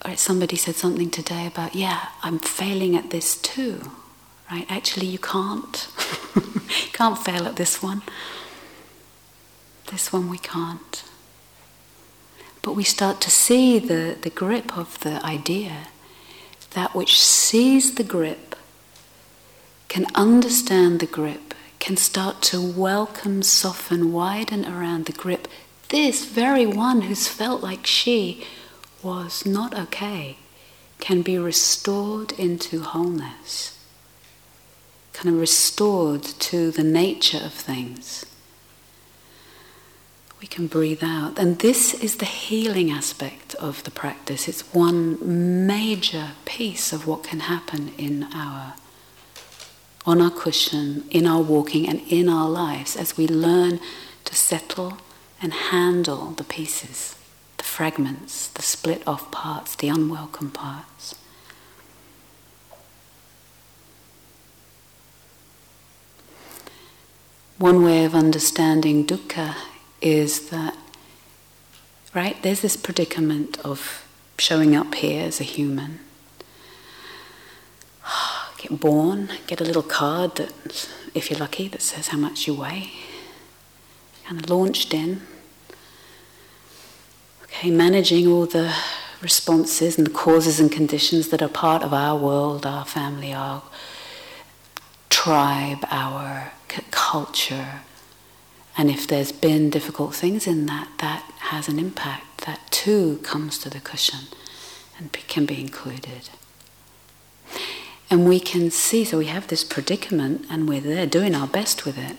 right, 0.04 0.18
somebody 0.18 0.56
said 0.56 0.76
something 0.76 1.10
today 1.10 1.46
about, 1.46 1.74
yeah, 1.74 2.08
I'm 2.22 2.38
failing 2.38 2.96
at 2.96 3.10
this 3.10 3.36
too. 3.36 3.92
Right? 4.50 4.66
Actually, 4.68 5.06
you 5.06 5.18
can't. 5.18 5.88
you 6.36 6.92
can't 6.92 7.18
fail 7.18 7.46
at 7.46 7.56
this 7.56 7.82
one. 7.82 8.02
This 9.90 10.12
one 10.12 10.28
we 10.28 10.38
can't. 10.38 11.04
But 12.60 12.74
we 12.74 12.84
start 12.84 13.20
to 13.22 13.30
see 13.30 13.78
the, 13.78 14.16
the 14.20 14.30
grip 14.30 14.76
of 14.76 15.00
the 15.00 15.24
idea 15.24 15.88
that 16.74 16.94
which 16.94 17.20
sees 17.20 17.94
the 17.94 18.04
grip, 18.04 18.56
can 19.88 20.06
understand 20.14 21.00
the 21.00 21.06
grip, 21.06 21.54
can 21.78 21.96
start 21.96 22.42
to 22.42 22.60
welcome, 22.60 23.42
soften, 23.42 24.12
widen 24.12 24.64
around 24.64 25.06
the 25.06 25.12
grip, 25.12 25.48
this 25.88 26.24
very 26.24 26.66
one 26.66 27.02
who's 27.02 27.28
felt 27.28 27.62
like 27.62 27.86
she 27.86 28.46
was 29.02 29.44
not 29.44 29.78
okay, 29.78 30.36
can 31.00 31.22
be 31.22 31.36
restored 31.36 32.32
into 32.32 32.80
wholeness, 32.82 33.78
kind 35.12 35.34
of 35.34 35.40
restored 35.40 36.22
to 36.22 36.70
the 36.70 36.84
nature 36.84 37.40
of 37.44 37.52
things 37.52 38.24
we 40.42 40.48
can 40.48 40.66
breathe 40.66 41.04
out. 41.04 41.38
And 41.38 41.60
this 41.60 41.94
is 41.94 42.16
the 42.16 42.26
healing 42.26 42.90
aspect 42.90 43.54
of 43.54 43.84
the 43.84 43.92
practice. 43.92 44.48
It's 44.48 44.74
one 44.74 45.66
major 45.66 46.32
piece 46.44 46.92
of 46.92 47.06
what 47.06 47.22
can 47.22 47.40
happen 47.40 47.92
in 47.96 48.24
our 48.34 48.74
on 50.04 50.20
our 50.20 50.32
cushion, 50.32 51.04
in 51.10 51.28
our 51.28 51.40
walking 51.40 51.88
and 51.88 52.00
in 52.08 52.28
our 52.28 52.50
lives 52.50 52.96
as 52.96 53.16
we 53.16 53.28
learn 53.28 53.78
to 54.24 54.34
settle 54.34 54.98
and 55.40 55.52
handle 55.52 56.32
the 56.32 56.42
pieces, 56.42 57.14
the 57.56 57.62
fragments, 57.62 58.48
the 58.48 58.62
split 58.62 59.06
off 59.06 59.30
parts, 59.30 59.76
the 59.76 59.86
unwelcome 59.88 60.50
parts. 60.50 61.14
One 67.58 67.84
way 67.84 68.04
of 68.04 68.12
understanding 68.12 69.06
dukkha 69.06 69.54
is 70.02 70.50
that, 70.50 70.76
right, 72.14 72.36
there's 72.42 72.60
this 72.60 72.76
predicament 72.76 73.58
of 73.60 74.06
showing 74.36 74.74
up 74.74 74.94
here 74.96 75.24
as 75.24 75.40
a 75.40 75.44
human. 75.44 76.00
Get 78.58 78.78
born, 78.78 79.28
get 79.48 79.60
a 79.60 79.64
little 79.64 79.82
card 79.82 80.36
that, 80.36 80.88
if 81.14 81.30
you're 81.30 81.40
lucky, 81.40 81.66
that 81.68 81.82
says 81.82 82.08
how 82.08 82.18
much 82.18 82.46
you 82.46 82.54
weigh. 82.54 82.92
Kind 84.24 84.40
of 84.40 84.48
launched 84.48 84.94
in. 84.94 85.22
Okay, 87.42 87.70
managing 87.70 88.28
all 88.28 88.46
the 88.46 88.72
responses 89.20 89.98
and 89.98 90.06
the 90.06 90.10
causes 90.12 90.60
and 90.60 90.70
conditions 90.70 91.28
that 91.28 91.42
are 91.42 91.48
part 91.48 91.82
of 91.82 91.92
our 91.92 92.16
world, 92.16 92.64
our 92.64 92.84
family, 92.84 93.32
our 93.32 93.62
tribe, 95.10 95.84
our 95.90 96.52
c- 96.70 96.82
culture, 96.90 97.80
and 98.76 98.90
if 98.90 99.06
there's 99.06 99.32
been 99.32 99.70
difficult 99.70 100.14
things 100.14 100.46
in 100.46 100.66
that, 100.66 100.88
that 100.98 101.22
has 101.38 101.68
an 101.68 101.78
impact. 101.78 102.46
That 102.46 102.60
too 102.70 103.18
comes 103.22 103.58
to 103.58 103.70
the 103.70 103.80
cushion 103.80 104.26
and 104.98 105.12
can 105.12 105.46
be 105.46 105.60
included. 105.60 106.30
And 108.10 108.28
we 108.28 108.40
can 108.40 108.70
see, 108.70 109.04
so 109.04 109.18
we 109.18 109.26
have 109.26 109.48
this 109.48 109.64
predicament 109.64 110.46
and 110.50 110.68
we're 110.68 110.80
there 110.80 111.06
doing 111.06 111.34
our 111.34 111.46
best 111.46 111.84
with 111.84 111.98
it. 111.98 112.16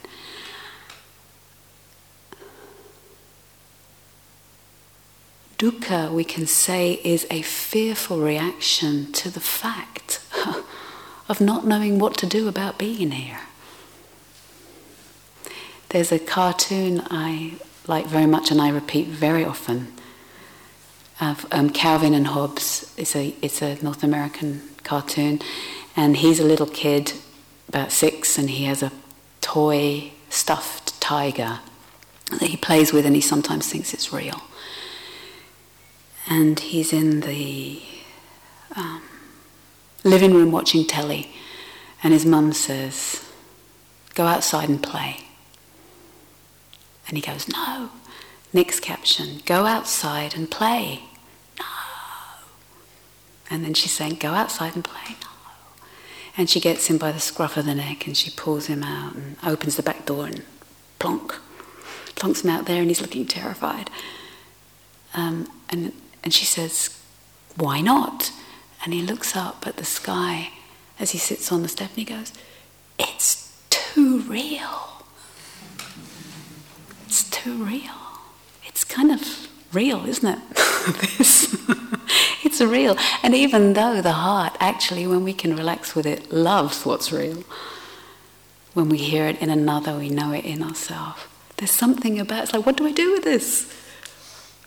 Dukkha, 5.57 6.11
we 6.11 6.23
can 6.23 6.45
say, 6.45 6.99
is 7.03 7.25
a 7.31 7.41
fearful 7.41 8.19
reaction 8.19 9.11
to 9.13 9.29
the 9.29 9.39
fact 9.39 10.19
of 11.29 11.39
not 11.39 11.65
knowing 11.65 11.99
what 11.99 12.17
to 12.17 12.25
do 12.25 12.47
about 12.47 12.77
being 12.77 13.11
here. 13.11 13.39
There's 15.93 16.11
a 16.11 16.17
cartoon 16.17 17.03
I 17.11 17.53
like 17.85 18.07
very 18.07 18.25
much 18.25 18.49
and 18.49 18.59
I 18.59 18.69
repeat 18.69 19.09
very 19.09 19.45
often. 19.45 19.93
of 21.21 21.45
um, 21.51 21.69
Calvin 21.69 22.15
and 22.15 22.25
Hobbes. 22.25 22.91
It's 22.97 23.15
a, 23.15 23.35
it's 23.43 23.61
a 23.61 23.75
North 23.83 24.03
American 24.03 24.63
cartoon, 24.83 25.39
and 25.95 26.17
he's 26.17 26.39
a 26.39 26.43
little 26.43 26.65
kid, 26.65 27.13
about 27.69 27.91
six, 27.91 28.39
and 28.39 28.49
he 28.49 28.63
has 28.65 28.81
a 28.81 28.91
toy 29.41 30.13
stuffed 30.29 30.99
tiger 30.99 31.59
that 32.31 32.49
he 32.49 32.57
plays 32.57 32.91
with, 32.91 33.05
and 33.05 33.13
he 33.13 33.21
sometimes 33.21 33.69
thinks 33.69 33.93
it's 33.93 34.11
real. 34.11 34.41
And 36.27 36.59
he's 36.59 36.91
in 36.91 37.19
the 37.19 37.83
um, 38.75 39.03
living 40.03 40.33
room 40.33 40.51
watching 40.51 40.87
telly, 40.87 41.29
and 42.01 42.13
his 42.13 42.25
mum 42.25 42.51
says, 42.51 43.23
Go 44.15 44.25
outside 44.25 44.69
and 44.69 44.81
play. 44.81 45.22
And 47.07 47.17
he 47.17 47.21
goes, 47.21 47.47
No. 47.47 47.89
Next 48.51 48.81
caption, 48.81 49.41
Go 49.45 49.65
outside 49.65 50.35
and 50.35 50.49
play. 50.49 51.03
No. 51.59 51.65
And 53.49 53.63
then 53.65 53.73
she's 53.73 53.91
saying, 53.91 54.15
Go 54.15 54.29
outside 54.29 54.75
and 54.75 54.83
play. 54.83 55.15
No. 55.21 55.27
And 56.37 56.49
she 56.49 56.59
gets 56.59 56.87
him 56.87 56.97
by 56.97 57.11
the 57.11 57.19
scruff 57.19 57.57
of 57.57 57.65
the 57.65 57.75
neck 57.75 58.07
and 58.07 58.17
she 58.17 58.31
pulls 58.31 58.67
him 58.67 58.83
out 58.83 59.15
and 59.15 59.37
opens 59.45 59.75
the 59.75 59.83
back 59.83 60.05
door 60.05 60.25
and 60.25 60.43
plonk, 60.99 61.35
plonks 62.15 62.43
him 62.43 62.49
out 62.49 62.65
there 62.65 62.81
and 62.81 62.89
he's 62.89 63.01
looking 63.01 63.27
terrified. 63.27 63.89
Um, 65.13 65.47
and, 65.69 65.93
and 66.23 66.33
she 66.33 66.45
says, 66.45 66.99
Why 67.55 67.81
not? 67.81 68.31
And 68.83 68.93
he 68.93 69.01
looks 69.01 69.35
up 69.35 69.65
at 69.67 69.77
the 69.77 69.85
sky 69.85 70.49
as 70.99 71.11
he 71.11 71.17
sits 71.17 71.51
on 71.51 71.61
the 71.61 71.69
step 71.69 71.89
and 71.89 71.97
he 71.99 72.05
goes, 72.05 72.33
It's 72.97 73.61
too 73.69 74.21
real. 74.21 74.92
It's 77.13 77.29
too 77.29 77.63
real. 77.63 77.93
It's 78.65 78.83
kind 78.83 79.11
of 79.11 79.47
real, 79.71 80.03
isn't 80.03 80.27
it? 80.27 80.39
this. 81.17 81.55
it's 82.43 82.59
real. 82.59 82.97
And 83.21 83.35
even 83.35 83.73
though 83.73 84.01
the 84.01 84.13
heart, 84.13 84.57
actually, 84.59 85.05
when 85.05 85.23
we 85.23 85.31
can 85.31 85.55
relax 85.55 85.93
with 85.95 86.07
it, 86.07 86.31
loves 86.31 86.87
what's 86.87 87.11
real, 87.11 87.43
when 88.73 88.89
we 88.89 88.97
hear 88.97 89.27
it 89.27 89.39
in 89.39 89.51
another, 89.51 89.95
we 89.95 90.09
know 90.09 90.31
it 90.31 90.43
in 90.43 90.63
ourselves. 90.63 91.21
There's 91.57 91.69
something 91.69 92.19
about 92.19 92.45
it's 92.45 92.53
like, 92.53 92.65
what 92.65 92.77
do 92.77 92.87
I 92.87 92.91
do 92.91 93.11
with 93.11 93.23
this? 93.23 93.71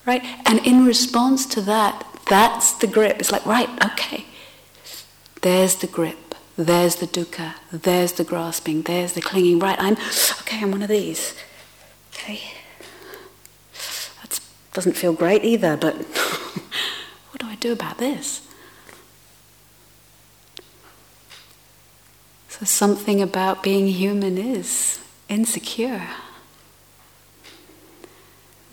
Right? 0.07 0.23
And 0.45 0.65
in 0.65 0.87
response 0.87 1.47
to 1.47 1.61
that, 1.63 2.07
that's 2.29 2.75
the 2.75 2.87
grip. 2.87 3.19
It's 3.19 3.33
like, 3.33 3.45
right, 3.45 3.69
okay. 3.87 4.25
There's 5.43 5.75
the 5.75 5.89
grip. 5.89 6.37
There's 6.57 6.95
the 6.95 7.09
dukkha. 7.09 7.55
There's 7.73 8.13
the 8.13 8.23
grasping. 8.23 8.83
There's 8.83 9.15
the 9.15 9.21
clinging. 9.21 9.59
Right, 9.59 9.81
I'm, 9.81 9.95
okay, 10.43 10.63
I'm 10.63 10.71
one 10.71 10.83
of 10.83 10.89
these. 10.89 11.35
Okay. 12.17 12.41
That 14.23 14.41
doesn't 14.73 14.95
feel 14.97 15.13
great 15.13 15.45
either, 15.45 15.77
but 15.77 15.95
what 17.31 17.39
do 17.39 17.47
I 17.47 17.57
do 17.57 17.73
about 17.73 17.99
this? 17.99 18.41
So, 22.49 22.65
something 22.65 23.21
about 23.21 23.63
being 23.63 23.87
human 23.87 24.39
is 24.39 24.99
insecure. 25.29 26.09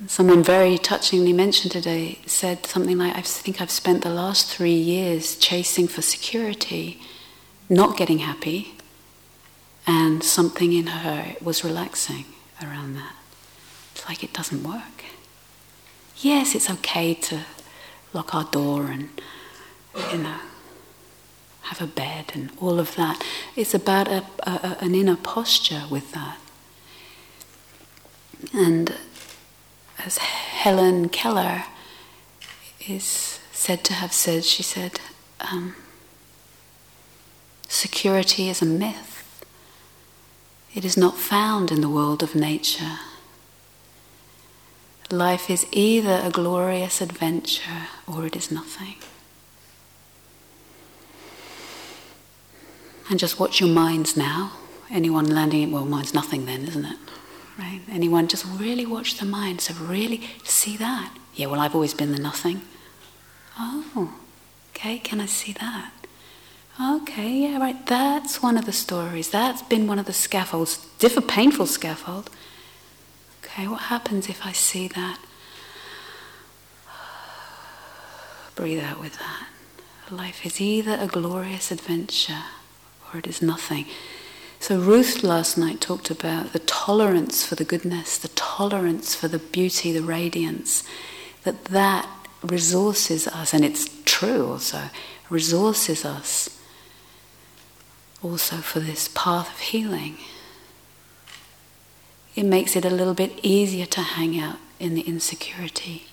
Someone 0.08 0.42
very 0.42 0.78
touchingly 0.78 1.34
mentioned 1.34 1.72
today 1.72 2.20
said 2.26 2.66
something 2.66 2.98
like, 2.98 3.16
I 3.16 3.22
think 3.22 3.62
I've 3.62 3.72
spent 3.72 4.04
the 4.04 4.10
last 4.10 4.48
three 4.48 4.74
years 4.74 5.36
chasing 5.36 5.88
for 5.88 6.02
security, 6.02 7.02
not 7.70 7.98
getting 7.98 8.20
happy, 8.20 8.76
and 9.86 10.24
something 10.24 10.74
in 10.74 10.88
her 10.88 11.36
was 11.42 11.64
relaxing 11.64 12.26
around 12.62 12.96
that. 12.96 13.16
Like 14.08 14.24
it 14.24 14.34
doesn't 14.34 14.64
work. 14.64 15.06
Yes, 16.18 16.56
it's 16.56 16.70
okay 16.70 17.14
to 17.14 17.42
lock 18.14 18.36
our 18.36 18.44
door 18.46 18.88
and, 18.88 19.10
you 20.12 20.20
know, 20.20 20.38
have 21.64 21.82
a 21.82 21.88
bed 21.88 22.32
and 22.34 22.52
all 22.60 22.80
of 22.80 22.96
that. 22.96 23.24
It's 23.56 23.74
about 23.74 24.08
a, 24.08 24.26
a, 24.44 24.78
an 24.82 24.94
inner 24.96 25.16
posture 25.16 25.84
with 25.90 26.12
that. 26.12 26.38
And 28.54 28.96
as 29.98 30.18
Helen 30.18 31.10
Keller 31.10 31.64
is 32.88 33.40
said 33.52 33.84
to 33.86 33.94
have 33.94 34.12
said, 34.12 34.44
she 34.44 34.62
said, 34.62 35.00
um, 35.40 35.76
security 37.68 38.50
is 38.50 38.62
a 38.62 38.66
myth. 38.66 39.46
It 40.76 40.84
is 40.84 40.98
not 40.98 41.18
found 41.18 41.72
in 41.72 41.82
the 41.82 41.90
world 41.90 42.22
of 42.22 42.36
nature. 42.36 43.00
Life 45.12 45.50
is 45.50 45.68
either 45.72 46.22
a 46.24 46.30
glorious 46.30 47.02
adventure 47.02 47.88
or 48.08 48.26
it 48.26 48.36
is 48.36 48.52
nothing. 48.52 48.96
And 53.10 53.20
just 53.20 53.40
watch 53.40 53.60
your 53.60 53.70
minds 53.70 54.16
now. 54.18 54.54
Anyone 54.90 55.26
landing, 55.26 55.64
it, 55.64 55.72
well, 55.72 55.86
mine's 55.86 56.14
nothing 56.14 56.46
then, 56.46 56.64
isn't 56.68 56.86
it? 56.86 56.98
right? 57.58 57.82
Anyone 57.92 58.28
just 58.28 58.46
really 58.46 58.86
watch 58.86 59.18
the 59.18 59.26
mind. 59.26 59.62
So 59.62 59.74
really 59.76 60.22
see 60.44 60.78
that. 60.78 61.16
Yeah, 61.36 61.48
well, 61.48 61.60
I've 61.60 61.76
always 61.76 61.94
been 61.94 62.12
the 62.12 62.20
nothing. 62.22 62.62
Oh, 63.60 64.14
okay, 64.72 64.98
can 65.00 65.20
I 65.20 65.26
see 65.26 65.54
that? 65.54 65.92
Okay, 66.82 67.44
yeah, 67.44 67.60
right. 67.60 67.86
That's 67.86 68.42
one 68.42 68.58
of 68.58 68.66
the 68.66 68.72
stories. 68.72 69.30
That's 69.30 69.62
been 69.62 69.86
one 69.86 70.00
of 70.00 70.06
the 70.06 70.14
scaffolds, 70.14 70.86
different 70.98 71.28
painful 71.28 71.68
scaffold. 71.68 72.30
Okay, 73.54 73.68
what 73.68 73.82
happens 73.82 74.30
if 74.30 74.44
I 74.48 74.52
see 74.52 74.88
that? 74.88 75.20
Breathe 78.56 78.84
out 78.84 79.00
with 79.00 79.20
that. 79.20 79.48
Life 80.10 80.44
is 80.44 80.60
either 80.60 80.98
a 81.00 81.06
glorious 81.06 81.70
adventure 81.70 82.46
or 83.14 83.20
it 83.20 83.28
is 83.28 83.44
nothing. 83.44 83.86
So 84.60 84.80
Ruth 84.80 85.24
last 85.24 85.56
night 85.56 85.82
talked 85.82 86.10
about 86.10 86.52
the 86.52 86.60
tolerance 86.60 87.46
for 87.46 87.54
the 87.54 87.64
goodness, 87.64 88.18
the 88.18 88.30
tolerance 88.30 89.14
for 89.14 89.28
the 89.28 89.38
beauty, 89.38 89.92
the 89.92 90.02
radiance, 90.02 90.84
that 91.44 91.66
that 91.66 92.10
resources 92.42 93.28
us, 93.28 93.54
and 93.54 93.64
it's 93.64 93.88
true 94.04 94.48
also, 94.48 94.90
resources 95.30 96.06
us 96.06 96.60
also 98.24 98.58
for 98.58 98.80
this 98.80 99.10
path 99.14 99.54
of 99.54 99.60
healing. 99.60 100.18
It 102.36 102.46
makes 102.46 102.76
it 102.76 102.86
a 102.86 102.90
little 102.90 103.14
bit 103.14 103.40
easier 103.44 103.86
to 103.86 104.02
hang 104.02 104.40
out 104.40 104.58
in 104.80 104.96
the 104.96 105.02
insecurity 105.02 106.08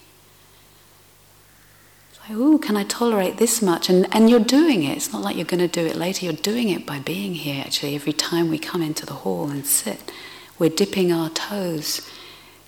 Like, 2.29 2.39
oh, 2.39 2.59
can 2.59 2.77
I 2.77 2.85
tolerate 2.85 3.39
this 3.39 3.61
much? 3.61 3.89
And, 3.89 4.07
and 4.15 4.31
you're 4.31 4.39
doing 4.41 4.85
it. 4.85 4.97
It's 4.97 5.13
not 5.13 5.23
like 5.23 5.37
you're 5.37 5.45
going 5.45 5.61
to 5.61 5.69
do 5.69 5.87
it 5.87 5.97
later. 5.97 6.27
You're 6.27 6.35
doing 6.35 6.69
it 6.69 6.87
by 6.87 7.01
being 7.01 7.35
here, 7.35 7.63
actually. 7.65 7.95
Every 7.95 8.13
time 8.13 8.49
we 8.51 8.59
come 8.59 8.83
into 8.83 9.05
the 9.05 9.15
hall 9.15 9.49
and 9.49 9.67
sit, 9.67 10.13
we're 10.59 10.71
dipping 10.71 11.11
our 11.11 11.31
toes, 11.31 12.09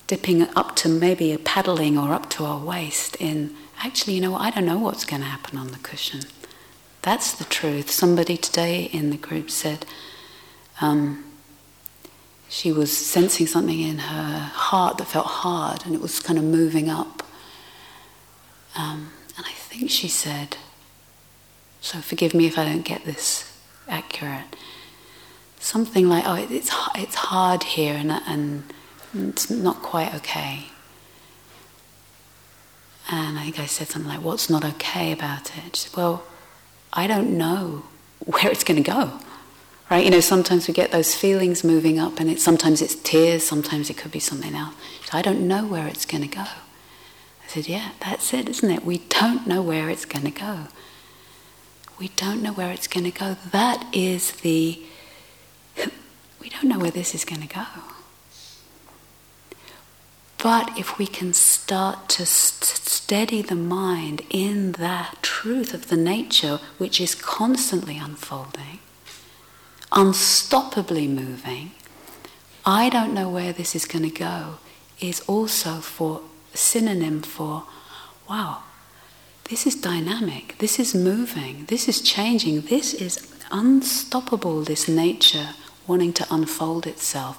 dipping 0.07 0.43
up 0.57 0.75
to 0.77 0.89
maybe 0.89 1.33
a 1.33 1.39
paddling 1.39 1.97
or 1.97 2.13
up 2.13 2.29
to 2.31 2.45
our 2.45 2.59
waist 2.59 3.17
in, 3.21 3.55
actually, 3.85 4.15
you 4.15 4.21
know? 4.21 4.35
I 4.35 4.51
don't 4.51 4.67
know 4.67 4.79
what's 4.79 5.05
going 5.05 5.23
to 5.23 5.29
happen 5.29 5.59
on 5.59 5.69
the 5.69 5.79
cushion. 5.79 6.23
That's 7.03 7.33
the 7.33 7.45
truth. 7.45 7.91
Somebody 7.91 8.37
today 8.37 8.85
in 8.85 9.11
the 9.11 9.17
group 9.17 9.51
said 9.51 9.87
um, 10.81 11.25
she 12.53 12.71
was 12.71 12.95
sensing 12.95 13.47
something 13.47 13.81
in 13.81 13.97
her 13.97 14.39
heart 14.39 14.99
that 14.99 15.07
felt 15.07 15.27
hard 15.27 15.87
and 15.87 15.95
it 15.95 16.03
was 16.03 16.21
kind 16.21 16.39
of 16.39 16.45
moving 16.45 16.91
up. 16.91 17.23
Um, 18.77 19.11
and 19.39 19.47
I 19.47 19.53
think 19.53 19.91
she 19.91 20.07
said, 20.07 20.59
so 21.81 22.01
forgive 22.01 22.35
me 22.35 22.45
if 22.45 22.59
I 22.59 22.67
don't 22.67 22.85
get 22.85 23.07
this 23.07 23.59
accurate, 23.89 24.55
something 25.61 26.11
like, 26.11 26.25
oh, 26.27 26.35
it's, 26.35 26.71
it's 26.95 27.15
hard 27.15 27.63
here 27.63 27.95
and, 27.95 28.13
and 28.13 28.65
it's 29.15 29.49
not 29.49 29.81
quite 29.81 30.15
okay. 30.17 30.67
And 33.11 33.39
I 33.39 33.45
think 33.45 33.61
I 33.61 33.67
said 33.67 33.89
something 33.89 34.11
like, 34.11 34.23
what's 34.23 34.51
not 34.51 34.63
okay 34.63 35.11
about 35.11 35.57
it? 35.57 35.75
She 35.77 35.89
said, 35.89 35.97
well, 35.97 36.23
I 36.93 37.07
don't 37.07 37.39
know 37.39 37.85
where 38.27 38.51
it's 38.53 38.63
going 38.63 38.83
to 38.83 38.91
go. 38.91 39.21
Right? 39.93 40.07
You 40.07 40.11
know, 40.11 40.21
sometimes 40.21 40.69
we 40.69 40.73
get 40.73 40.91
those 40.91 41.15
feelings 41.15 41.63
moving 41.63 41.99
up, 41.99 42.19
and 42.19 42.31
it's, 42.31 42.43
sometimes 42.43 42.81
it's 42.81 42.95
tears, 42.95 43.45
sometimes 43.45 43.91
it 43.91 43.99
could 43.99 44.11
be 44.11 44.21
something 44.21 44.55
else. 44.55 44.75
So 45.05 45.19
I 45.19 45.21
don't 45.21 45.47
know 45.47 45.67
where 45.67 45.87
it's 45.87 46.07
going 46.07 46.23
to 46.23 46.35
go 46.35 46.41
I 46.41 47.49
said, 47.49 47.69
Yeah, 47.69 47.91
that's 48.01 48.33
it, 48.33 48.49
isn't 48.49 48.71
it? 48.71 48.87
We 48.87 49.03
don't 49.11 49.47
know 49.47 49.61
where 49.61 49.91
it's 49.91 50.07
going 50.07 50.25
to 50.25 50.31
go. 50.31 50.69
We 51.99 52.09
don't 52.17 52.43
know 52.43 52.55
where 52.55 52.71
it's 52.71 52.89
going 52.89 53.05
to 53.05 53.11
go. 53.11 53.37
That 53.51 53.87
is 53.93 54.31
the. 54.41 54.83
we 56.41 56.49
don't 56.49 56.65
know 56.65 56.79
where 56.79 56.91
this 56.91 57.15
is 57.15 57.27
going 57.27 57.43
to 57.43 57.55
go. 57.55 57.67
But 60.43 60.79
if 60.79 60.97
we 60.97 61.07
can 61.07 61.35
start 61.35 62.09
to 62.17 62.25
st- 62.25 62.89
steady 62.89 63.43
the 63.43 63.55
mind 63.55 64.23
in 64.31 64.73
that 64.73 65.19
truth 65.21 65.75
of 65.75 65.89
the 65.89 65.99
nature 65.99 66.61
which 66.79 66.99
is 66.99 67.15
constantly 67.15 67.99
unfolding, 67.99 68.79
unstoppably 69.93 71.09
moving, 71.09 71.73
I 72.65 72.89
don't 72.89 73.15
know 73.15 73.29
where 73.29 73.53
this 73.53 73.75
is 73.75 73.85
going 73.85 74.09
to 74.09 74.19
go, 74.19 74.57
is 75.01 75.21
also 75.27 75.81
for 75.81 76.23
synonym 76.55 77.23
for, 77.23 77.65
wow, 78.29 78.63
this 79.45 79.67
is 79.67 79.75
dynamic, 79.75 80.57
this 80.59 80.79
is 80.79 80.95
moving, 80.95 81.67
this 81.67 81.89
is 81.89 82.01
changing, 82.01 82.63
this 82.63 82.95
is 82.95 83.29
unstoppable, 83.51 84.63
this 84.63 84.89
nature 84.89 85.51
wanting 85.87 86.13
to 86.15 86.27
unfold 86.31 86.87
itself, 86.87 87.39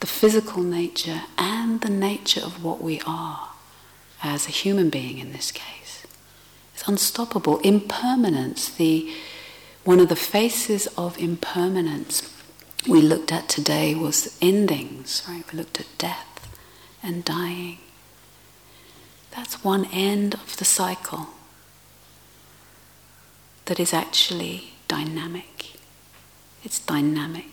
the 0.00 0.06
physical 0.06 0.62
nature 0.62 1.22
and 1.36 1.80
the 1.80 1.90
nature 1.90 2.44
of 2.44 2.62
what 2.62 2.80
we 2.80 3.00
are 3.06 3.50
as 4.22 4.46
a 4.46 4.52
human 4.52 4.90
being 4.90 5.18
in 5.18 5.32
this 5.32 5.50
case. 5.50 6.06
It's 6.74 6.86
unstoppable. 6.86 7.58
Impermanence, 7.60 8.68
the, 8.68 9.12
one 9.88 10.00
of 10.00 10.10
the 10.10 10.16
faces 10.16 10.86
of 10.98 11.16
impermanence 11.16 12.30
we 12.86 13.00
looked 13.00 13.32
at 13.32 13.48
today 13.48 13.94
was 13.94 14.36
endings, 14.42 15.22
right? 15.26 15.50
We 15.50 15.56
looked 15.56 15.80
at 15.80 15.86
death 15.96 16.54
and 17.02 17.24
dying. 17.24 17.78
That's 19.30 19.64
one 19.64 19.86
end 19.86 20.34
of 20.34 20.58
the 20.58 20.66
cycle 20.66 21.28
that 23.64 23.80
is 23.80 23.94
actually 23.94 24.74
dynamic. 24.88 25.78
It's 26.62 26.80
dynamic. 26.80 27.46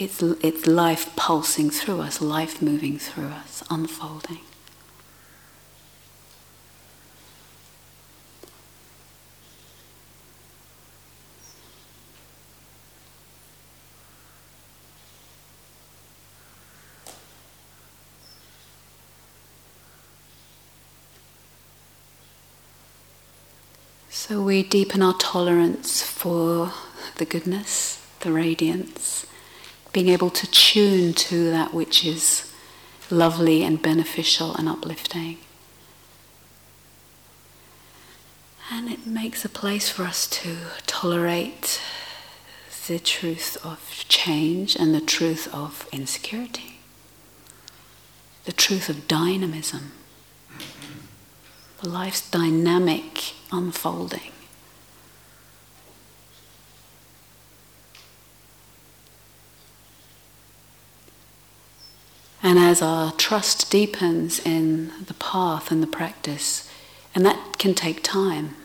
It's, 0.00 0.20
it's 0.20 0.66
life 0.66 1.14
pulsing 1.14 1.70
through 1.70 2.00
us, 2.00 2.20
life 2.20 2.60
moving 2.60 2.98
through 2.98 3.28
us, 3.28 3.62
unfolding. 3.70 4.40
So 24.30 24.39
we 24.50 24.64
deepen 24.64 25.00
our 25.00 25.14
tolerance 25.14 26.02
for 26.02 26.72
the 27.18 27.24
goodness, 27.24 28.04
the 28.18 28.32
radiance, 28.32 29.24
being 29.92 30.08
able 30.08 30.28
to 30.28 30.44
tune 30.50 31.12
to 31.14 31.52
that 31.52 31.72
which 31.72 32.04
is 32.04 32.52
lovely 33.12 33.62
and 33.62 33.80
beneficial 33.80 34.56
and 34.56 34.68
uplifting. 34.68 35.38
And 38.72 38.90
it 38.90 39.06
makes 39.06 39.44
a 39.44 39.48
place 39.48 39.88
for 39.88 40.02
us 40.02 40.26
to 40.42 40.56
tolerate 40.84 41.80
the 42.88 42.98
truth 42.98 43.56
of 43.62 44.04
change 44.08 44.74
and 44.74 44.92
the 44.92 45.00
truth 45.00 45.48
of 45.54 45.86
insecurity, 45.92 46.80
the 48.46 48.52
truth 48.52 48.88
of 48.88 49.06
dynamism, 49.06 49.92
the 51.80 51.88
life's 51.88 52.28
dynamic 52.28 53.34
unfolding. 53.52 54.32
And 62.42 62.58
as 62.58 62.80
our 62.80 63.12
trust 63.12 63.70
deepens 63.70 64.38
in 64.38 64.92
the 65.04 65.14
path 65.14 65.70
and 65.70 65.82
the 65.82 65.86
practice, 65.86 66.70
and 67.14 67.24
that 67.26 67.58
can 67.58 67.74
take 67.74 68.02
time, 68.02 68.56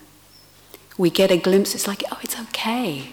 we 0.98 1.10
get 1.10 1.32
a 1.32 1.38
glimpse, 1.38 1.76
it's 1.76 1.88
like, 1.88 2.04
oh, 2.12 2.20
it's 2.22 2.40
okay. 2.40 3.10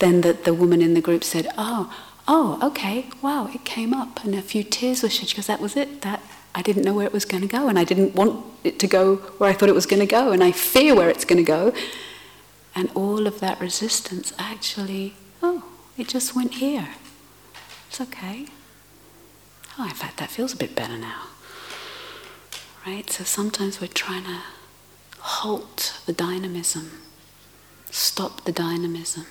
Then 0.00 0.22
the, 0.22 0.32
the 0.32 0.54
woman 0.54 0.82
in 0.82 0.94
the 0.94 1.00
group 1.00 1.22
said, 1.22 1.46
oh, 1.56 1.94
oh, 2.26 2.58
okay, 2.62 3.06
wow, 3.20 3.48
it 3.54 3.64
came 3.64 3.94
up, 3.94 4.24
and 4.24 4.34
a 4.34 4.42
few 4.42 4.64
tears 4.64 5.02
were 5.02 5.08
shed. 5.08 5.28
She 5.28 5.36
goes, 5.36 5.46
that 5.46 5.60
was 5.60 5.76
it, 5.76 6.02
that 6.02 6.20
I 6.54 6.62
didn't 6.62 6.82
know 6.82 6.94
where 6.94 7.06
it 7.06 7.12
was 7.12 7.24
going 7.24 7.42
to 7.42 7.48
go, 7.48 7.68
and 7.68 7.78
I 7.78 7.84
didn't 7.84 8.14
want 8.14 8.44
it 8.64 8.78
to 8.80 8.88
go 8.88 9.16
where 9.38 9.50
I 9.50 9.52
thought 9.52 9.68
it 9.68 9.74
was 9.74 9.86
going 9.86 10.00
to 10.00 10.06
go, 10.06 10.32
and 10.32 10.42
I 10.42 10.50
fear 10.50 10.96
where 10.96 11.08
it's 11.08 11.24
going 11.24 11.38
to 11.38 11.44
go. 11.44 11.72
And 12.74 12.90
all 12.94 13.26
of 13.26 13.38
that 13.40 13.60
resistance 13.60 14.32
actually, 14.38 15.14
oh, 15.42 15.64
it 15.96 16.08
just 16.08 16.34
went 16.34 16.54
here. 16.54 16.88
It's 17.88 18.00
okay. 18.00 18.46
Oh, 19.78 19.84
in 19.84 19.90
fact, 19.90 20.18
that 20.18 20.30
feels 20.30 20.52
a 20.52 20.56
bit 20.56 20.74
better 20.74 20.98
now. 20.98 21.22
Right? 22.86 23.08
So 23.08 23.24
sometimes 23.24 23.80
we're 23.80 23.86
trying 23.86 24.24
to 24.24 24.40
halt 25.18 26.00
the 26.04 26.12
dynamism, 26.12 26.90
stop 27.90 28.44
the 28.44 28.52
dynamism, 28.52 29.26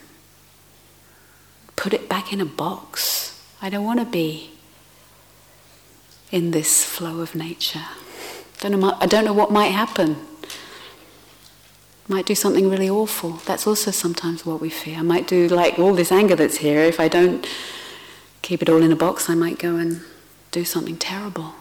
put 1.75 1.93
it 1.93 2.07
back 2.07 2.31
in 2.31 2.39
a 2.39 2.45
box. 2.45 3.43
I 3.61 3.69
don't 3.69 3.83
want 3.85 3.99
to 3.99 4.05
be 4.05 4.51
in 6.31 6.51
this 6.51 6.83
flow 6.83 7.19
of 7.19 7.35
nature. 7.35 7.85
Don't 8.61 8.79
know, 8.79 8.97
I 8.99 9.05
don't 9.05 9.25
know 9.25 9.33
what 9.33 9.51
might 9.51 9.67
happen. 9.67 10.15
Might 12.07 12.25
do 12.25 12.35
something 12.35 12.69
really 12.69 12.89
awful. 12.89 13.41
That's 13.45 13.67
also 13.67 13.91
sometimes 13.91 14.45
what 14.45 14.61
we 14.61 14.69
fear. 14.69 14.97
I 14.97 15.01
might 15.01 15.27
do 15.27 15.47
like 15.47 15.77
all 15.77 15.93
this 15.93 16.11
anger 16.11 16.35
that's 16.35 16.57
here. 16.57 16.79
If 16.79 16.99
I 16.99 17.07
don't 17.07 17.47
keep 18.41 18.61
it 18.61 18.69
all 18.69 18.81
in 18.81 18.91
a 18.91 18.95
box, 18.95 19.29
I 19.29 19.35
might 19.35 19.59
go 19.59 19.75
and 19.75 20.01
do 20.51 20.65
something 20.65 20.97
terrible. 20.97 21.55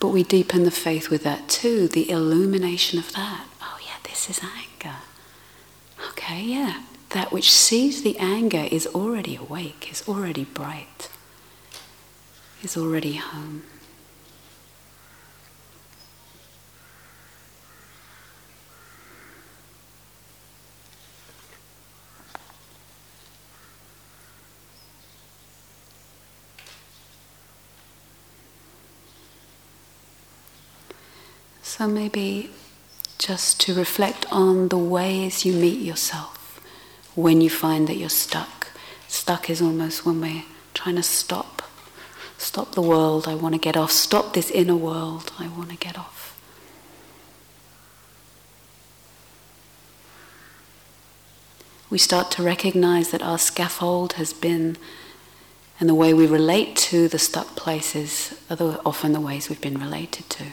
But 0.00 0.08
we 0.08 0.22
deepen 0.22 0.64
the 0.64 0.70
faith 0.70 1.10
with 1.10 1.22
that 1.24 1.48
too, 1.48 1.88
the 1.88 2.10
illumination 2.10 2.98
of 2.98 3.12
that. 3.12 3.46
Oh, 3.62 3.78
yeah, 3.82 3.96
this 4.04 4.28
is 4.28 4.40
anger. 4.42 4.96
Okay, 6.10 6.42
yeah. 6.42 6.82
That 7.10 7.32
which 7.32 7.50
sees 7.50 8.02
the 8.02 8.18
anger 8.18 8.68
is 8.70 8.86
already 8.88 9.36
awake, 9.36 9.88
is 9.90 10.06
already 10.08 10.44
bright 10.44 11.08
is 12.64 12.76
already 12.76 13.14
home. 13.16 13.62
So 31.84 31.90
maybe 31.90 32.48
just 33.18 33.60
to 33.60 33.74
reflect 33.74 34.24
on 34.32 34.68
the 34.68 34.78
ways 34.78 35.44
you 35.44 35.52
meet 35.52 35.82
yourself 35.82 36.58
when 37.14 37.42
you 37.42 37.50
find 37.50 37.86
that 37.88 37.96
you're 37.96 38.08
stuck. 38.08 38.68
Stuck 39.06 39.50
is 39.50 39.60
almost 39.60 40.06
when 40.06 40.18
we're 40.22 40.44
trying 40.72 40.96
to 40.96 41.02
stop 41.02 41.60
Stop 42.38 42.72
the 42.72 42.80
world, 42.80 43.28
I 43.28 43.34
want 43.34 43.54
to 43.54 43.58
get 43.58 43.76
off. 43.76 43.92
Stop 43.92 44.32
this 44.32 44.50
inner 44.50 44.74
world, 44.74 45.30
I 45.38 45.48
want 45.48 45.68
to 45.70 45.76
get 45.76 45.98
off. 45.98 46.40
We 51.90 51.98
start 51.98 52.30
to 52.30 52.42
recognize 52.42 53.10
that 53.10 53.22
our 53.22 53.38
scaffold 53.38 54.14
has 54.14 54.32
been, 54.32 54.78
and 55.78 55.86
the 55.86 55.94
way 55.94 56.14
we 56.14 56.26
relate 56.26 56.76
to 56.76 57.08
the 57.08 57.18
stuck 57.18 57.54
places 57.56 58.40
are 58.48 58.56
the, 58.56 58.80
often 58.86 59.12
the 59.12 59.20
ways 59.20 59.50
we've 59.50 59.60
been 59.60 59.78
related 59.78 60.30
to. 60.30 60.44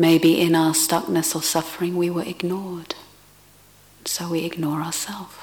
Maybe 0.00 0.40
in 0.40 0.54
our 0.54 0.72
stuckness 0.72 1.34
or 1.34 1.42
suffering 1.42 1.96
we 1.96 2.08
were 2.08 2.22
ignored, 2.22 2.94
so 4.04 4.30
we 4.30 4.44
ignore 4.44 4.80
ourselves. 4.80 5.34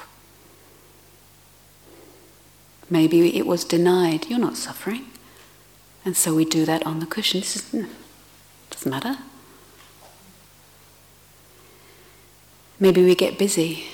Maybe 2.88 3.36
it 3.36 3.46
was 3.46 3.64
denied. 3.64 4.26
You're 4.28 4.38
not 4.38 4.56
suffering. 4.56 5.06
And 6.04 6.16
so 6.16 6.34
we 6.34 6.44
do 6.44 6.64
that 6.64 6.86
on 6.86 7.00
the 7.00 7.06
cushion. 7.06 7.40
This 7.40 7.56
is, 7.56 7.74
no, 7.74 7.86
doesn't 8.70 8.90
matter. 8.90 9.18
Maybe 12.78 13.04
we 13.04 13.14
get 13.14 13.38
busy, 13.38 13.86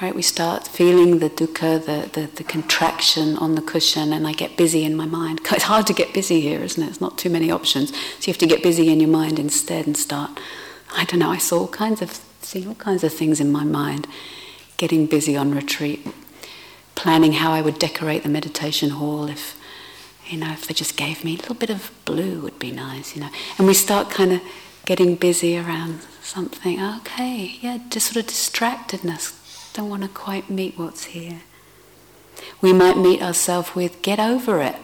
right? 0.00 0.14
We 0.14 0.22
start 0.22 0.66
feeling 0.66 1.18
the 1.18 1.28
dukkha, 1.28 1.84
the, 1.84 2.08
the, 2.20 2.26
the 2.34 2.44
contraction 2.44 3.36
on 3.36 3.54
the 3.54 3.62
cushion, 3.62 4.12
and 4.12 4.26
I 4.26 4.32
get 4.32 4.56
busy 4.56 4.84
in 4.84 4.96
my 4.96 5.06
mind. 5.06 5.40
It's 5.52 5.64
hard 5.64 5.86
to 5.88 5.92
get 5.92 6.14
busy 6.14 6.40
here, 6.40 6.60
isn't 6.60 6.82
it? 6.82 6.88
It's 6.88 7.00
not 7.00 7.18
too 7.18 7.30
many 7.30 7.50
options. 7.50 7.90
So 7.90 8.28
you 8.28 8.32
have 8.32 8.38
to 8.38 8.46
get 8.46 8.62
busy 8.62 8.90
in 8.90 9.00
your 9.00 9.10
mind 9.10 9.38
instead 9.38 9.86
and 9.86 9.96
start. 9.96 10.40
I 10.96 11.04
don't 11.04 11.20
know, 11.20 11.30
I 11.30 11.38
saw 11.38 11.60
all 11.60 11.68
kinds 11.68 12.02
of, 12.02 12.18
see 12.40 12.66
all 12.66 12.74
kinds 12.74 13.04
of 13.04 13.12
things 13.12 13.40
in 13.40 13.52
my 13.52 13.64
mind 13.64 14.06
getting 14.78 15.06
busy 15.06 15.36
on 15.36 15.54
retreat 15.54 16.06
planning 16.94 17.32
how 17.32 17.52
I 17.52 17.62
would 17.62 17.78
decorate 17.78 18.24
the 18.24 18.28
meditation 18.28 18.90
hall 18.90 19.26
if 19.26 19.58
you 20.26 20.36
know 20.36 20.52
if 20.52 20.66
they 20.66 20.74
just 20.74 20.96
gave 20.98 21.24
me 21.24 21.34
a 21.34 21.36
little 21.36 21.54
bit 21.54 21.70
of 21.70 21.90
blue 22.04 22.40
would 22.40 22.58
be 22.58 22.70
nice 22.70 23.14
you 23.14 23.22
know 23.22 23.30
and 23.56 23.66
we 23.66 23.74
start 23.74 24.10
kind 24.10 24.32
of 24.32 24.42
getting 24.84 25.16
busy 25.16 25.56
around 25.56 26.00
something 26.22 26.82
okay 26.96 27.58
yeah 27.60 27.78
just 27.88 28.12
sort 28.12 28.22
of 28.22 28.30
distractedness 28.30 29.39
don't 29.72 29.88
want 29.88 30.02
to 30.02 30.08
quite 30.08 30.50
meet 30.50 30.78
what's 30.78 31.04
here 31.06 31.40
we 32.60 32.72
might 32.72 32.96
meet 32.96 33.22
ourselves 33.22 33.74
with 33.74 34.02
get 34.02 34.18
over 34.18 34.60
it 34.60 34.76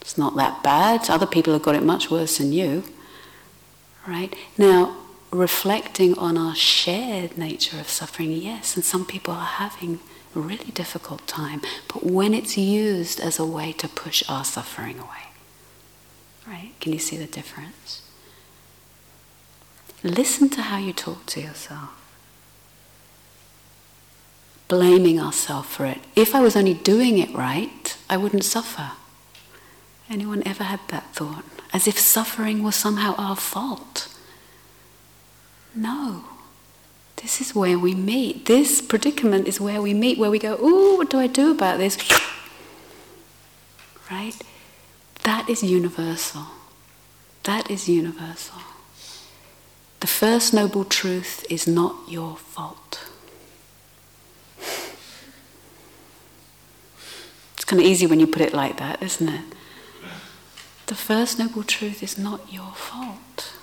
it's 0.00 0.18
not 0.18 0.36
that 0.36 0.62
bad 0.62 1.08
other 1.08 1.26
people 1.26 1.52
have 1.52 1.62
got 1.62 1.74
it 1.74 1.82
much 1.82 2.10
worse 2.10 2.38
than 2.38 2.52
you 2.52 2.84
right 4.06 4.34
now 4.58 4.96
reflecting 5.30 6.16
on 6.18 6.36
our 6.36 6.54
shared 6.54 7.38
nature 7.38 7.78
of 7.80 7.88
suffering 7.88 8.32
yes 8.32 8.76
and 8.76 8.84
some 8.84 9.04
people 9.04 9.32
are 9.32 9.44
having 9.44 10.00
a 10.34 10.40
really 10.40 10.70
difficult 10.72 11.26
time, 11.26 11.60
but 11.92 12.04
when 12.04 12.34
it's 12.34 12.56
used 12.56 13.20
as 13.20 13.38
a 13.38 13.44
way 13.44 13.72
to 13.72 13.88
push 13.88 14.22
our 14.28 14.44
suffering 14.44 14.98
away. 14.98 15.08
Right? 16.46 16.72
Can 16.80 16.92
you 16.92 16.98
see 16.98 17.16
the 17.16 17.26
difference? 17.26 18.02
Listen 20.02 20.48
to 20.50 20.62
how 20.62 20.78
you 20.78 20.92
talk 20.92 21.26
to 21.26 21.40
yourself. 21.40 21.90
Blaming 24.72 25.20
ourselves 25.20 25.68
for 25.68 25.84
it. 25.84 25.98
If 26.16 26.34
I 26.34 26.40
was 26.40 26.56
only 26.56 26.72
doing 26.72 27.18
it 27.18 27.30
right, 27.34 27.94
I 28.08 28.16
wouldn't 28.16 28.42
suffer. 28.42 28.92
Anyone 30.08 30.42
ever 30.46 30.64
had 30.64 30.80
that 30.88 31.14
thought? 31.14 31.44
As 31.74 31.86
if 31.86 31.98
suffering 31.98 32.62
was 32.62 32.74
somehow 32.74 33.14
our 33.18 33.36
fault. 33.36 34.08
No. 35.74 36.24
This 37.16 37.42
is 37.42 37.54
where 37.54 37.78
we 37.78 37.94
meet. 37.94 38.46
This 38.46 38.80
predicament 38.80 39.46
is 39.46 39.60
where 39.60 39.82
we 39.82 39.92
meet, 39.92 40.16
where 40.16 40.30
we 40.30 40.38
go, 40.38 40.54
ooh, 40.54 40.96
what 40.96 41.10
do 41.10 41.18
I 41.18 41.26
do 41.26 41.50
about 41.50 41.76
this? 41.76 41.98
Right? 44.10 44.40
That 45.24 45.50
is 45.50 45.62
universal. 45.62 46.46
That 47.42 47.70
is 47.70 47.90
universal. 47.90 48.62
The 50.00 50.06
first 50.06 50.54
noble 50.54 50.86
truth 50.86 51.44
is 51.50 51.66
not 51.66 51.94
your 52.08 52.36
fault. 52.36 53.10
It's 57.54 57.61
kind 57.72 57.80
of 57.80 57.88
easy 57.90 58.06
when 58.06 58.20
you 58.20 58.26
put 58.26 58.42
it 58.42 58.52
like 58.52 58.76
that, 58.76 59.02
isn't 59.02 59.30
it? 59.30 59.44
The 60.88 60.94
first 60.94 61.38
noble 61.38 61.62
truth 61.62 62.02
is 62.02 62.18
not 62.18 62.52
your 62.52 62.72
fault. 62.74 63.54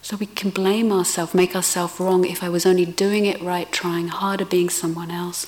So 0.00 0.16
we 0.16 0.24
can 0.24 0.48
blame 0.48 0.90
ourselves, 0.90 1.34
make 1.34 1.54
ourselves 1.54 2.00
wrong. 2.00 2.24
If 2.24 2.42
I 2.42 2.48
was 2.48 2.64
only 2.64 2.86
doing 2.86 3.26
it 3.26 3.42
right, 3.42 3.70
trying 3.70 4.08
harder, 4.08 4.46
being 4.46 4.70
someone 4.70 5.10
else, 5.10 5.46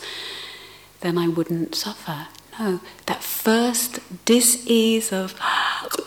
then 1.01 1.17
I 1.17 1.29
wouldn't 1.29 1.75
suffer. 1.75 2.27
No, 2.61 2.81
that 3.07 3.23
first 3.23 4.01
dis-ease 4.27 5.15
of 5.15 5.35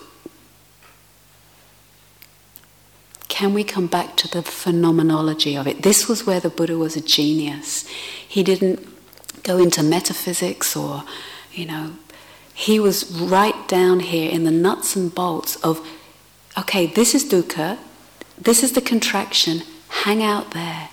can 3.28 3.55
we 3.55 3.64
come 3.64 3.88
back 3.88 4.16
to 4.18 4.28
the 4.28 4.43
phenomenology 4.43 5.58
of 5.58 5.66
it? 5.66 5.82
This 5.82 6.08
was 6.08 6.28
where 6.28 6.39
the 6.39 6.51
Buddha 6.51 6.78
was 6.78 6.95
a 6.95 7.01
genius. 7.01 7.88
He 8.28 8.43
didn't 8.43 8.97
go 9.44 9.58
into 9.58 9.84
metaphysics 9.84 10.76
or, 10.76 11.04
you 11.52 11.66
know, 11.66 11.94
he 12.54 12.80
was 12.80 13.12
right 13.12 13.68
down 13.68 14.00
here 14.00 14.32
in 14.32 14.44
the 14.44 14.52
nuts 14.52 14.96
and 14.96 15.14
bolts 15.14 15.56
of, 15.58 15.86
okay, 16.58 16.88
this 16.88 17.14
is 17.14 17.24
dukkha, 17.24 17.78
this 18.38 18.64
is 18.64 18.74
the 18.74 18.82
contraction, 18.82 19.62
hang 19.90 20.24
out 20.24 20.52
there. 20.52 20.90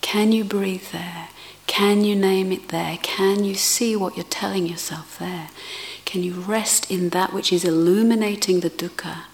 Can 0.00 0.32
you 0.32 0.44
breathe 0.44 0.92
there? 0.92 1.28
Can 1.66 2.04
you 2.04 2.14
name 2.14 2.52
it 2.52 2.68
there? 2.68 2.98
Can 3.02 3.44
you 3.44 3.54
see 3.54 3.96
what 3.96 4.16
you're 4.16 4.24
telling 4.24 4.66
yourself 4.66 5.18
there? 5.18 5.48
Can 6.04 6.22
you 6.22 6.34
rest 6.34 6.90
in 6.90 7.08
that 7.10 7.32
which 7.32 7.52
is 7.52 7.64
illuminating 7.64 8.60
the 8.60 8.70
dukkha? 8.70 9.24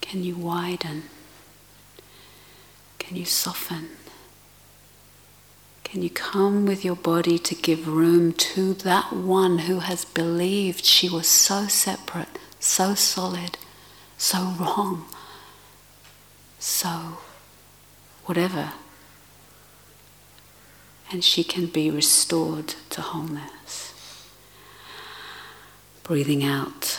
Can 0.00 0.22
you 0.22 0.34
widen? 0.36 1.04
Can 2.98 3.16
you 3.16 3.24
soften? 3.24 3.88
Can 5.94 6.02
you 6.02 6.10
come 6.10 6.66
with 6.66 6.84
your 6.84 6.96
body 6.96 7.38
to 7.38 7.54
give 7.54 7.86
room 7.86 8.32
to 8.32 8.74
that 8.74 9.12
one 9.12 9.58
who 9.58 9.78
has 9.78 10.04
believed 10.04 10.84
she 10.84 11.08
was 11.08 11.28
so 11.28 11.68
separate, 11.68 12.36
so 12.58 12.96
solid, 12.96 13.58
so 14.18 14.56
wrong, 14.58 15.04
so 16.58 17.18
whatever? 18.24 18.72
and 21.12 21.22
she 21.22 21.44
can 21.44 21.66
be 21.66 21.92
restored 21.92 22.74
to 22.90 23.00
wholeness. 23.00 23.94
Breathing 26.02 26.42
out, 26.42 26.98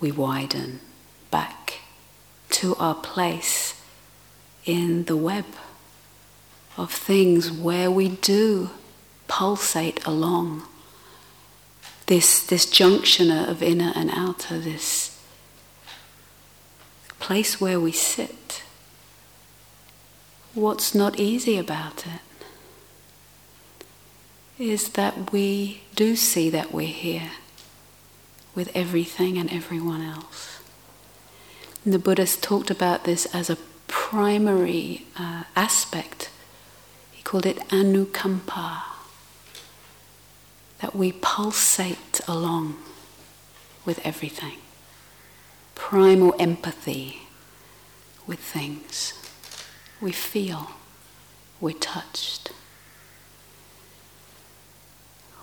we 0.00 0.12
widen 0.12 0.80
back 1.30 1.78
to 2.50 2.74
our 2.76 2.94
place 2.94 3.82
in 4.66 5.04
the 5.04 5.16
web 5.16 5.46
of 6.76 6.90
things 6.90 7.50
where 7.50 7.90
we 7.90 8.08
do 8.08 8.70
pulsate 9.28 10.04
along 10.06 10.62
this, 12.06 12.44
this 12.44 12.66
junction 12.66 13.30
of 13.30 13.62
inner 13.62 13.92
and 13.94 14.10
outer, 14.10 14.58
this 14.58 15.18
place 17.18 17.60
where 17.60 17.80
we 17.80 17.92
sit 17.92 18.44
What's 20.54 20.94
not 20.94 21.18
easy 21.18 21.58
about 21.58 22.04
it 22.06 22.20
is 24.56 24.90
that 24.90 25.32
we 25.32 25.82
do 25.96 26.14
see 26.14 26.48
that 26.48 26.72
we're 26.72 26.86
here 26.86 27.32
with 28.54 28.70
everything 28.72 29.36
and 29.36 29.52
everyone 29.52 30.00
else. 30.00 30.60
And 31.84 31.92
the 31.92 31.98
Buddha's 31.98 32.36
talked 32.36 32.70
about 32.70 33.02
this 33.02 33.26
as 33.34 33.50
a 33.50 33.58
primary 33.88 35.06
uh, 35.18 35.42
aspect. 35.56 36.30
Called 37.24 37.46
it 37.46 37.58
anukampa, 37.70 38.82
that 40.80 40.94
we 40.94 41.10
pulsate 41.10 42.20
along 42.28 42.76
with 43.84 43.98
everything. 44.04 44.58
Primal 45.74 46.34
empathy 46.38 47.22
with 48.26 48.38
things 48.38 49.14
we 50.00 50.12
feel, 50.12 50.70
we're 51.60 51.72
touched. 51.72 52.52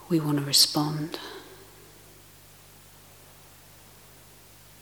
We 0.07 0.19
want 0.19 0.38
to 0.38 0.45
respond. 0.45 1.19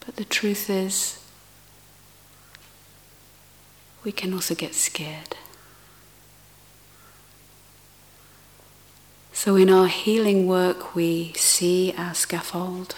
But 0.05 0.17
the 0.17 0.25
truth 0.25 0.69
is, 0.69 1.23
we 4.03 4.11
can 4.11 4.33
also 4.33 4.55
get 4.55 4.75
scared. 4.75 5.37
So, 9.41 9.55
in 9.55 9.69
our 9.69 9.87
healing 9.87 10.47
work, 10.47 10.95
we 10.95 11.31
see 11.31 11.93
our 11.97 12.13
scaffold. 12.13 12.97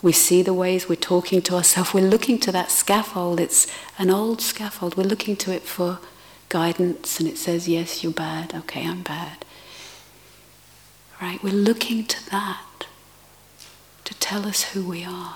We 0.00 0.12
see 0.12 0.42
the 0.42 0.54
ways 0.54 0.88
we're 0.88 0.94
talking 0.94 1.42
to 1.42 1.56
ourselves. 1.56 1.92
We're 1.92 2.08
looking 2.08 2.38
to 2.38 2.52
that 2.52 2.70
scaffold. 2.70 3.40
It's 3.40 3.66
an 3.98 4.10
old 4.10 4.40
scaffold. 4.40 4.96
We're 4.96 5.02
looking 5.02 5.34
to 5.38 5.52
it 5.52 5.64
for 5.64 5.98
guidance, 6.48 7.18
and 7.18 7.28
it 7.28 7.36
says, 7.36 7.66
Yes, 7.66 8.04
you're 8.04 8.12
bad. 8.12 8.54
Okay, 8.54 8.86
I'm 8.86 9.02
bad. 9.02 9.44
Right? 11.20 11.42
We're 11.42 11.52
looking 11.52 12.04
to 12.04 12.30
that 12.30 12.86
to 14.04 14.14
tell 14.20 14.46
us 14.46 14.72
who 14.72 14.84
we 14.88 15.04
are. 15.04 15.34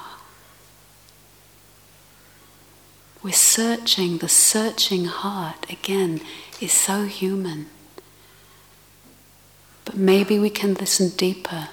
We're 3.20 3.32
searching. 3.32 4.18
The 4.18 4.28
searching 4.28 5.06
heart, 5.06 5.68
again, 5.68 6.20
is 6.60 6.70
so 6.70 7.06
human. 7.06 7.66
But 9.84 9.96
maybe 9.96 10.38
we 10.38 10.50
can 10.50 10.74
listen 10.74 11.10
deeper 11.10 11.68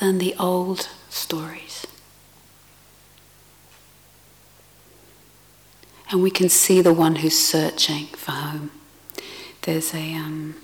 than 0.00 0.18
the 0.18 0.34
old 0.38 0.88
stories. 1.10 1.86
And 6.10 6.22
we 6.22 6.30
can 6.30 6.48
see 6.48 6.82
the 6.82 6.92
one 6.92 7.16
who's 7.16 7.38
searching 7.38 8.06
for 8.06 8.32
home. 8.32 8.70
There's 9.62 9.94
a 9.94 10.14
um, 10.14 10.56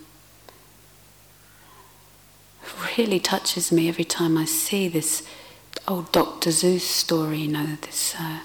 really 2.97 3.21
touches 3.21 3.71
me 3.71 3.89
every 3.89 4.05
time 4.05 4.37
I 4.37 4.45
see 4.45 4.89
this 4.89 5.23
old 5.87 6.11
Dr. 6.13 6.51
Seuss 6.51 6.81
story. 6.81 7.39
You 7.39 7.49
know, 7.49 7.67
this. 7.81 8.15
Uh, 8.19 8.41
I 8.41 8.43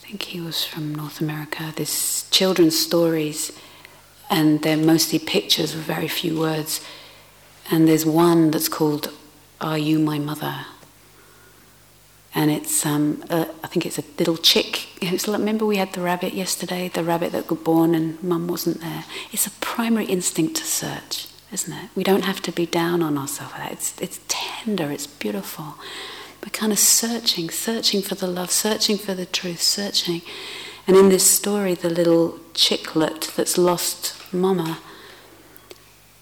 think 0.00 0.22
he 0.22 0.40
was 0.40 0.64
from 0.64 0.94
North 0.94 1.20
America. 1.20 1.72
This 1.76 2.28
children's 2.30 2.78
stories, 2.78 3.52
and 4.30 4.62
they're 4.62 4.76
mostly 4.76 5.18
pictures 5.18 5.74
with 5.74 5.84
very 5.84 6.08
few 6.08 6.38
words. 6.38 6.84
And 7.70 7.88
there's 7.88 8.06
one 8.06 8.50
that's 8.50 8.68
called 8.68 9.12
are 9.60 9.78
You 9.78 9.98
My 9.98 10.18
Mother? 10.18 10.66
And 12.34 12.50
it's, 12.50 12.86
um, 12.86 13.24
uh, 13.30 13.46
I 13.64 13.66
think 13.66 13.86
it's 13.86 13.98
a 13.98 14.04
little 14.18 14.36
chick. 14.36 14.88
It's, 15.02 15.26
remember 15.26 15.66
we 15.66 15.78
had 15.78 15.92
the 15.94 16.02
rabbit 16.02 16.34
yesterday, 16.34 16.88
the 16.88 17.02
rabbit 17.02 17.32
that 17.32 17.48
got 17.48 17.64
born 17.64 17.94
and 17.94 18.22
mum 18.22 18.46
wasn't 18.46 18.80
there? 18.80 19.04
It's 19.32 19.46
a 19.46 19.50
primary 19.50 20.04
instinct 20.04 20.56
to 20.56 20.64
search, 20.64 21.28
isn't 21.52 21.72
it? 21.72 21.90
We 21.96 22.04
don't 22.04 22.24
have 22.24 22.40
to 22.42 22.52
be 22.52 22.66
down 22.66 23.02
on 23.02 23.18
ourselves. 23.18 23.54
It's, 23.70 24.00
it's 24.00 24.20
tender, 24.28 24.90
it's 24.92 25.06
beautiful. 25.06 25.74
We're 26.44 26.50
kind 26.50 26.70
of 26.70 26.78
searching, 26.78 27.50
searching 27.50 28.02
for 28.02 28.14
the 28.14 28.28
love, 28.28 28.50
searching 28.50 28.98
for 28.98 29.14
the 29.14 29.26
truth, 29.26 29.60
searching. 29.60 30.22
And 30.86 30.96
in 30.96 31.08
this 31.08 31.28
story, 31.28 31.74
the 31.74 31.90
little 31.90 32.38
chicklet 32.54 33.34
that's 33.34 33.58
lost 33.58 34.17
mama 34.32 34.78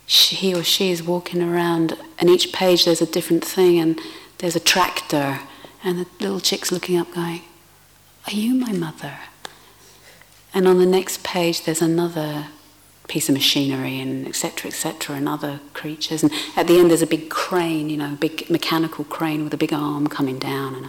she, 0.07 0.36
he 0.36 0.54
or 0.54 0.62
she 0.62 0.90
is 0.90 1.02
walking 1.02 1.42
around, 1.42 1.98
and 2.18 2.30
each 2.30 2.52
page 2.52 2.84
there's 2.84 3.02
a 3.02 3.07
different 3.07 3.44
thing, 3.44 3.78
and 3.78 4.00
there's 4.38 4.57
a 4.57 4.61
tractor, 4.61 5.40
and 5.82 5.98
the 5.98 6.07
little 6.20 6.40
chick's 6.40 6.70
looking 6.70 6.96
up, 6.96 7.12
going, 7.12 7.42
Are 8.26 8.32
you 8.32 8.54
my 8.54 8.72
mother? 8.72 9.18
And 10.54 10.66
on 10.68 10.78
the 10.78 10.86
next 10.86 11.22
page, 11.24 11.64
there's 11.64 11.82
another 11.82 12.46
piece 13.09 13.28
of 13.28 13.34
machinery 13.34 14.00
and 14.00 14.26
etc 14.26 14.68
etc 14.68 15.14
and 15.14 15.28
other 15.28 15.61
creatures 15.74 16.24
and 16.24 16.32
at 16.57 16.66
the 16.66 16.76
end 16.76 16.90
there's 16.90 17.02
a 17.02 17.07
big 17.07 17.30
crane 17.30 17.88
you 17.88 17.96
know 17.96 18.14
a 18.14 18.16
big 18.16 18.50
mechanical 18.50 19.04
crane 19.04 19.44
with 19.44 19.54
a 19.54 19.57
big 19.57 19.72
arm 19.72 20.09
coming 20.09 20.40
down 20.40 20.74
and 20.74 20.88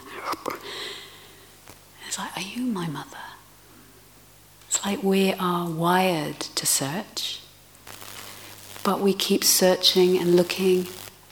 it's 2.08 2.18
like 2.18 2.36
are 2.36 2.42
you 2.42 2.64
my 2.64 2.88
mother 2.88 3.20
it's 4.78 4.86
like 4.86 5.02
we 5.02 5.34
are 5.34 5.68
wired 5.68 6.40
to 6.40 6.66
search 6.68 7.42
but 8.84 9.00
we 9.00 9.12
keep 9.12 9.44
searching 9.44 10.18
and 10.18 10.36
looking 10.36 10.86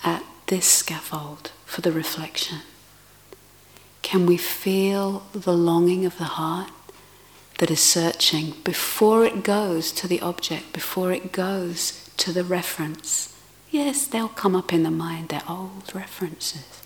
at 0.04 0.24
this 0.48 0.66
scaffold 0.66 1.52
for 1.64 1.82
the 1.82 1.92
reflection 1.92 2.60
can 4.02 4.26
we 4.26 4.36
feel 4.36 5.28
the 5.32 5.54
longing 5.54 6.06
of 6.08 6.18
the 6.18 6.24
heart 6.24 6.72
that 7.60 7.70
is 7.70 7.80
searching 7.80 8.56
before 8.64 9.24
it 9.24 9.44
goes 9.44 9.92
to 9.94 10.08
the 10.08 10.20
object, 10.22 10.74
before 10.74 11.14
it 11.14 11.32
goes 11.32 12.10
to 12.18 12.34
the 12.34 12.44
reference. 12.44 13.34
Yes, 13.72 14.06
they'll 14.06 14.28
come 14.28 14.56
up 14.58 14.74
in 14.74 14.84
the 14.84 14.92
mind, 14.92 15.30
they're 15.30 15.42
old 15.48 15.94
references. 15.94 16.85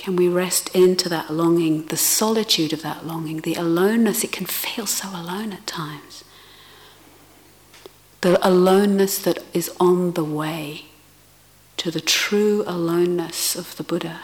Can 0.00 0.16
we 0.16 0.28
rest 0.28 0.74
into 0.74 1.10
that 1.10 1.30
longing, 1.30 1.84
the 1.84 1.96
solitude 1.98 2.72
of 2.72 2.80
that 2.80 3.06
longing, 3.06 3.42
the 3.42 3.52
aloneness? 3.52 4.24
It 4.24 4.32
can 4.32 4.46
feel 4.46 4.86
so 4.86 5.10
alone 5.10 5.52
at 5.52 5.66
times. 5.66 6.24
The 8.22 8.38
aloneness 8.40 9.18
that 9.18 9.44
is 9.52 9.70
on 9.78 10.12
the 10.12 10.24
way 10.24 10.86
to 11.76 11.90
the 11.90 12.00
true 12.00 12.64
aloneness 12.66 13.54
of 13.54 13.76
the 13.76 13.82
Buddha. 13.82 14.20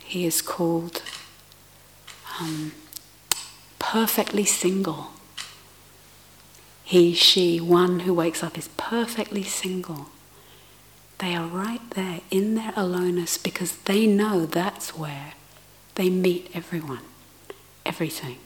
He 0.00 0.26
is 0.26 0.42
called 0.42 1.00
um, 2.38 2.72
perfectly 3.78 4.44
single. 4.44 5.12
He, 6.82 7.14
she, 7.14 7.58
one 7.58 8.00
who 8.00 8.12
wakes 8.12 8.42
up 8.42 8.58
is 8.58 8.68
perfectly 8.76 9.44
single. 9.44 10.10
They 11.18 11.34
are 11.34 11.46
right 11.46 11.88
there 11.90 12.20
in 12.30 12.54
their 12.54 12.72
aloneness 12.76 13.38
because 13.38 13.76
they 13.78 14.06
know 14.06 14.46
that's 14.46 14.96
where 14.96 15.34
they 15.94 16.10
meet 16.10 16.50
everyone, 16.54 17.04
everything. 17.86 18.38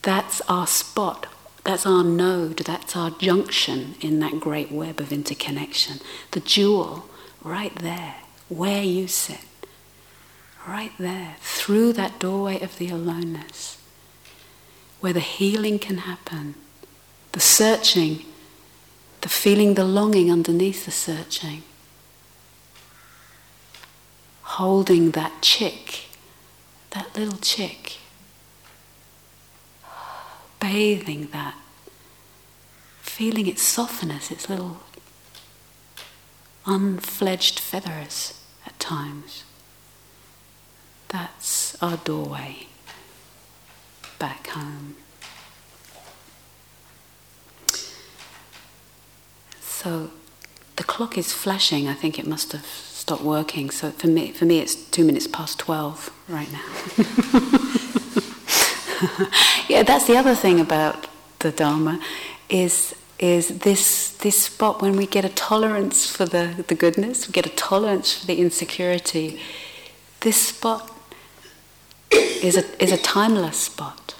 That's 0.00 0.40
our 0.42 0.66
spot, 0.66 1.26
that's 1.64 1.86
our 1.86 2.02
node, 2.02 2.58
that's 2.58 2.96
our 2.96 3.10
junction 3.10 3.94
in 4.00 4.20
that 4.20 4.40
great 4.40 4.72
web 4.72 5.00
of 5.00 5.12
interconnection. 5.12 6.00
The 6.32 6.40
jewel 6.40 7.06
right 7.42 7.74
there, 7.76 8.16
where 8.48 8.82
you 8.82 9.06
sit 9.06 9.40
right 10.66 10.92
there, 10.98 11.36
through 11.40 11.92
that 11.94 12.18
doorway 12.18 12.60
of 12.60 12.78
the 12.78 12.88
aloneness, 12.88 13.78
where 15.00 15.12
the 15.12 15.20
healing 15.20 15.78
can 15.78 15.98
happen, 15.98 16.54
the 17.32 17.40
searching, 17.40 18.24
the 19.20 19.28
feeling 19.28 19.74
the 19.74 19.84
longing 19.84 20.30
underneath 20.30 20.84
the 20.84 20.90
searching, 20.90 21.62
holding 24.58 25.12
that 25.12 25.32
chick, 25.40 26.06
that 26.90 27.16
little 27.16 27.38
chick, 27.38 27.96
bathing 30.60 31.28
that, 31.32 31.54
feeling 33.00 33.46
its 33.46 33.62
softness, 33.62 34.30
its 34.30 34.50
little 34.50 34.80
unfledged 36.66 37.58
feathers 37.58 38.42
at 38.66 38.78
times. 38.78 39.44
That's 41.08 41.82
our 41.82 41.96
doorway 41.96 42.66
back 44.18 44.48
home. 44.48 44.96
So 49.60 50.10
the 50.76 50.84
clock 50.84 51.16
is 51.16 51.32
flashing. 51.32 51.88
I 51.88 51.94
think 51.94 52.18
it 52.18 52.26
must 52.26 52.52
have 52.52 52.91
working. 53.20 53.70
So 53.70 53.90
for 53.90 54.06
me, 54.06 54.32
for 54.32 54.44
me, 54.46 54.60
it's 54.60 54.74
two 54.74 55.04
minutes 55.04 55.26
past 55.26 55.58
twelve 55.58 56.10
right 56.28 56.50
now. 56.50 56.64
yeah, 59.68 59.82
that's 59.82 60.06
the 60.06 60.16
other 60.16 60.34
thing 60.34 60.60
about 60.60 61.08
the 61.40 61.50
Dharma, 61.50 62.00
is 62.48 62.94
is 63.18 63.58
this 63.58 64.12
this 64.18 64.42
spot 64.42 64.82
when 64.82 64.96
we 64.96 65.06
get 65.06 65.24
a 65.24 65.28
tolerance 65.28 66.10
for 66.10 66.24
the, 66.24 66.64
the 66.66 66.74
goodness, 66.74 67.28
we 67.28 67.32
get 67.32 67.46
a 67.46 67.50
tolerance 67.50 68.12
for 68.18 68.26
the 68.26 68.40
insecurity. 68.40 69.40
This 70.20 70.48
spot 70.48 70.90
is 72.10 72.56
a, 72.56 72.82
is 72.82 72.92
a 72.92 72.96
timeless 72.96 73.56
spot. 73.56 74.14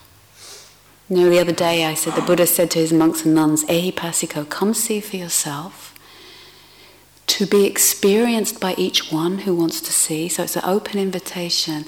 You 1.09 1.17
know, 1.17 1.31
the 1.31 1.41
other 1.41 1.53
day 1.53 1.85
I 1.85 1.95
said 1.95 2.15
the 2.15 2.23
Buddha 2.23 2.47
said 2.47 2.71
to 2.73 2.79
his 2.79 2.93
monks 2.93 3.25
and 3.25 3.35
nuns, 3.35 3.65
Ehipassiko, 3.65 4.49
come 4.49 4.73
see 4.73 5.01
for 5.01 5.17
yourself, 5.17 5.92
to 7.29 7.47
be 7.47 7.65
experienced 7.67 8.61
by 8.61 8.75
each 8.77 9.13
one 9.13 9.39
who 9.39 9.55
wants 9.55 9.81
to 9.81 9.93
see. 9.93 10.29
So 10.29 10.43
it's 10.43 10.57
an 10.57 10.65
open 10.65 10.99
invitation. 10.99 11.85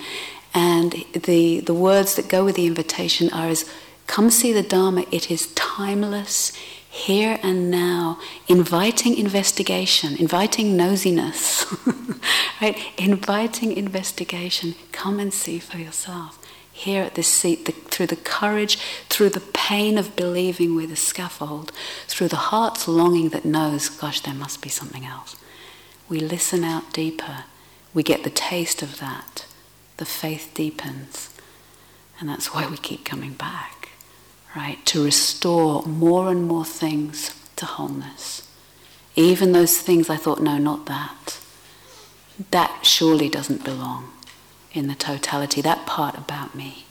And 0.54 1.04
the, 1.12 1.60
the 1.60 1.74
words 1.74 2.14
that 2.14 2.28
go 2.28 2.44
with 2.44 2.56
the 2.56 2.66
invitation 2.66 3.30
are 3.30 3.48
as, 3.48 3.68
come 4.06 4.30
see 4.30 4.52
the 4.52 4.62
Dharma, 4.62 5.04
it 5.10 5.30
is 5.30 5.52
timeless, 5.54 6.52
here 6.94 7.40
and 7.42 7.72
now, 7.72 8.20
inviting 8.46 9.18
investigation, 9.18 10.16
inviting 10.16 10.76
nosiness, 10.76 11.66
right? 12.62 12.78
Inviting 12.96 13.72
investigation. 13.72 14.76
Come 14.92 15.18
and 15.18 15.34
see 15.34 15.58
for 15.58 15.78
yourself. 15.78 16.38
Here 16.74 17.02
at 17.02 17.14
this 17.14 17.28
seat, 17.28 17.64
the, 17.64 17.72
through 17.72 18.08
the 18.08 18.16
courage, 18.16 18.76
through 19.08 19.30
the 19.30 19.40
pain 19.40 19.96
of 19.96 20.16
believing 20.16 20.74
with 20.74 20.92
a 20.92 20.96
scaffold, 20.96 21.72
through 22.08 22.28
the 22.28 22.36
heart's 22.36 22.86
longing 22.86 23.30
that 23.30 23.46
knows, 23.46 23.88
gosh, 23.88 24.20
there 24.20 24.34
must 24.34 24.60
be 24.60 24.68
something 24.68 25.06
else. 25.06 25.36
We 26.08 26.20
listen 26.20 26.64
out 26.64 26.92
deeper. 26.92 27.44
We 27.94 28.02
get 28.02 28.24
the 28.24 28.30
taste 28.30 28.82
of 28.82 28.98
that. 28.98 29.46
The 29.96 30.04
faith 30.04 30.50
deepens. 30.52 31.30
And 32.20 32.28
that's 32.28 32.52
why 32.52 32.68
we 32.68 32.76
keep 32.76 33.04
coming 33.04 33.32
back 33.32 33.84
right? 34.54 34.84
To 34.86 35.04
restore 35.04 35.82
more 35.84 36.28
and 36.28 36.46
more 36.46 36.64
things 36.64 37.34
to 37.56 37.66
wholeness. 37.66 38.48
Even 39.16 39.52
those 39.52 39.78
things 39.78 40.10
I 40.10 40.16
thought, 40.16 40.40
no, 40.40 40.58
not 40.58 40.86
that. 40.86 41.38
That 42.50 42.84
surely 42.84 43.28
doesn't 43.28 43.64
belong 43.64 44.10
in 44.74 44.88
the 44.88 44.94
totality, 44.94 45.62
that 45.62 45.86
part 45.86 46.18
about 46.18 46.54
me. 46.54 46.84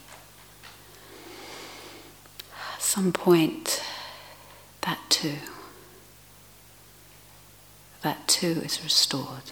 At 2.73 2.81
some 2.81 3.11
point, 3.11 3.84
that 4.81 4.99
too, 5.09 5.36
that 8.01 8.27
too 8.27 8.61
is 8.63 8.84
restored. 8.84 9.51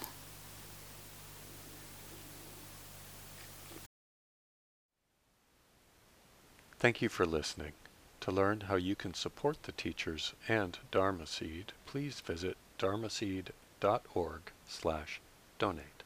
Thank 6.79 7.01
you 7.01 7.09
for 7.09 7.25
listening. 7.25 7.73
To 8.21 8.31
learn 8.31 8.61
how 8.61 8.75
you 8.75 8.95
can 8.95 9.13
support 9.13 9.63
the 9.63 9.71
teachers 9.71 10.33
and 10.47 10.77
Dharma 10.91 11.27
Seed, 11.27 11.73
please 11.85 12.21
visit 12.21 12.55
dharmaseed.org 12.79 14.41
slash 14.67 15.19
donate. 15.59 16.00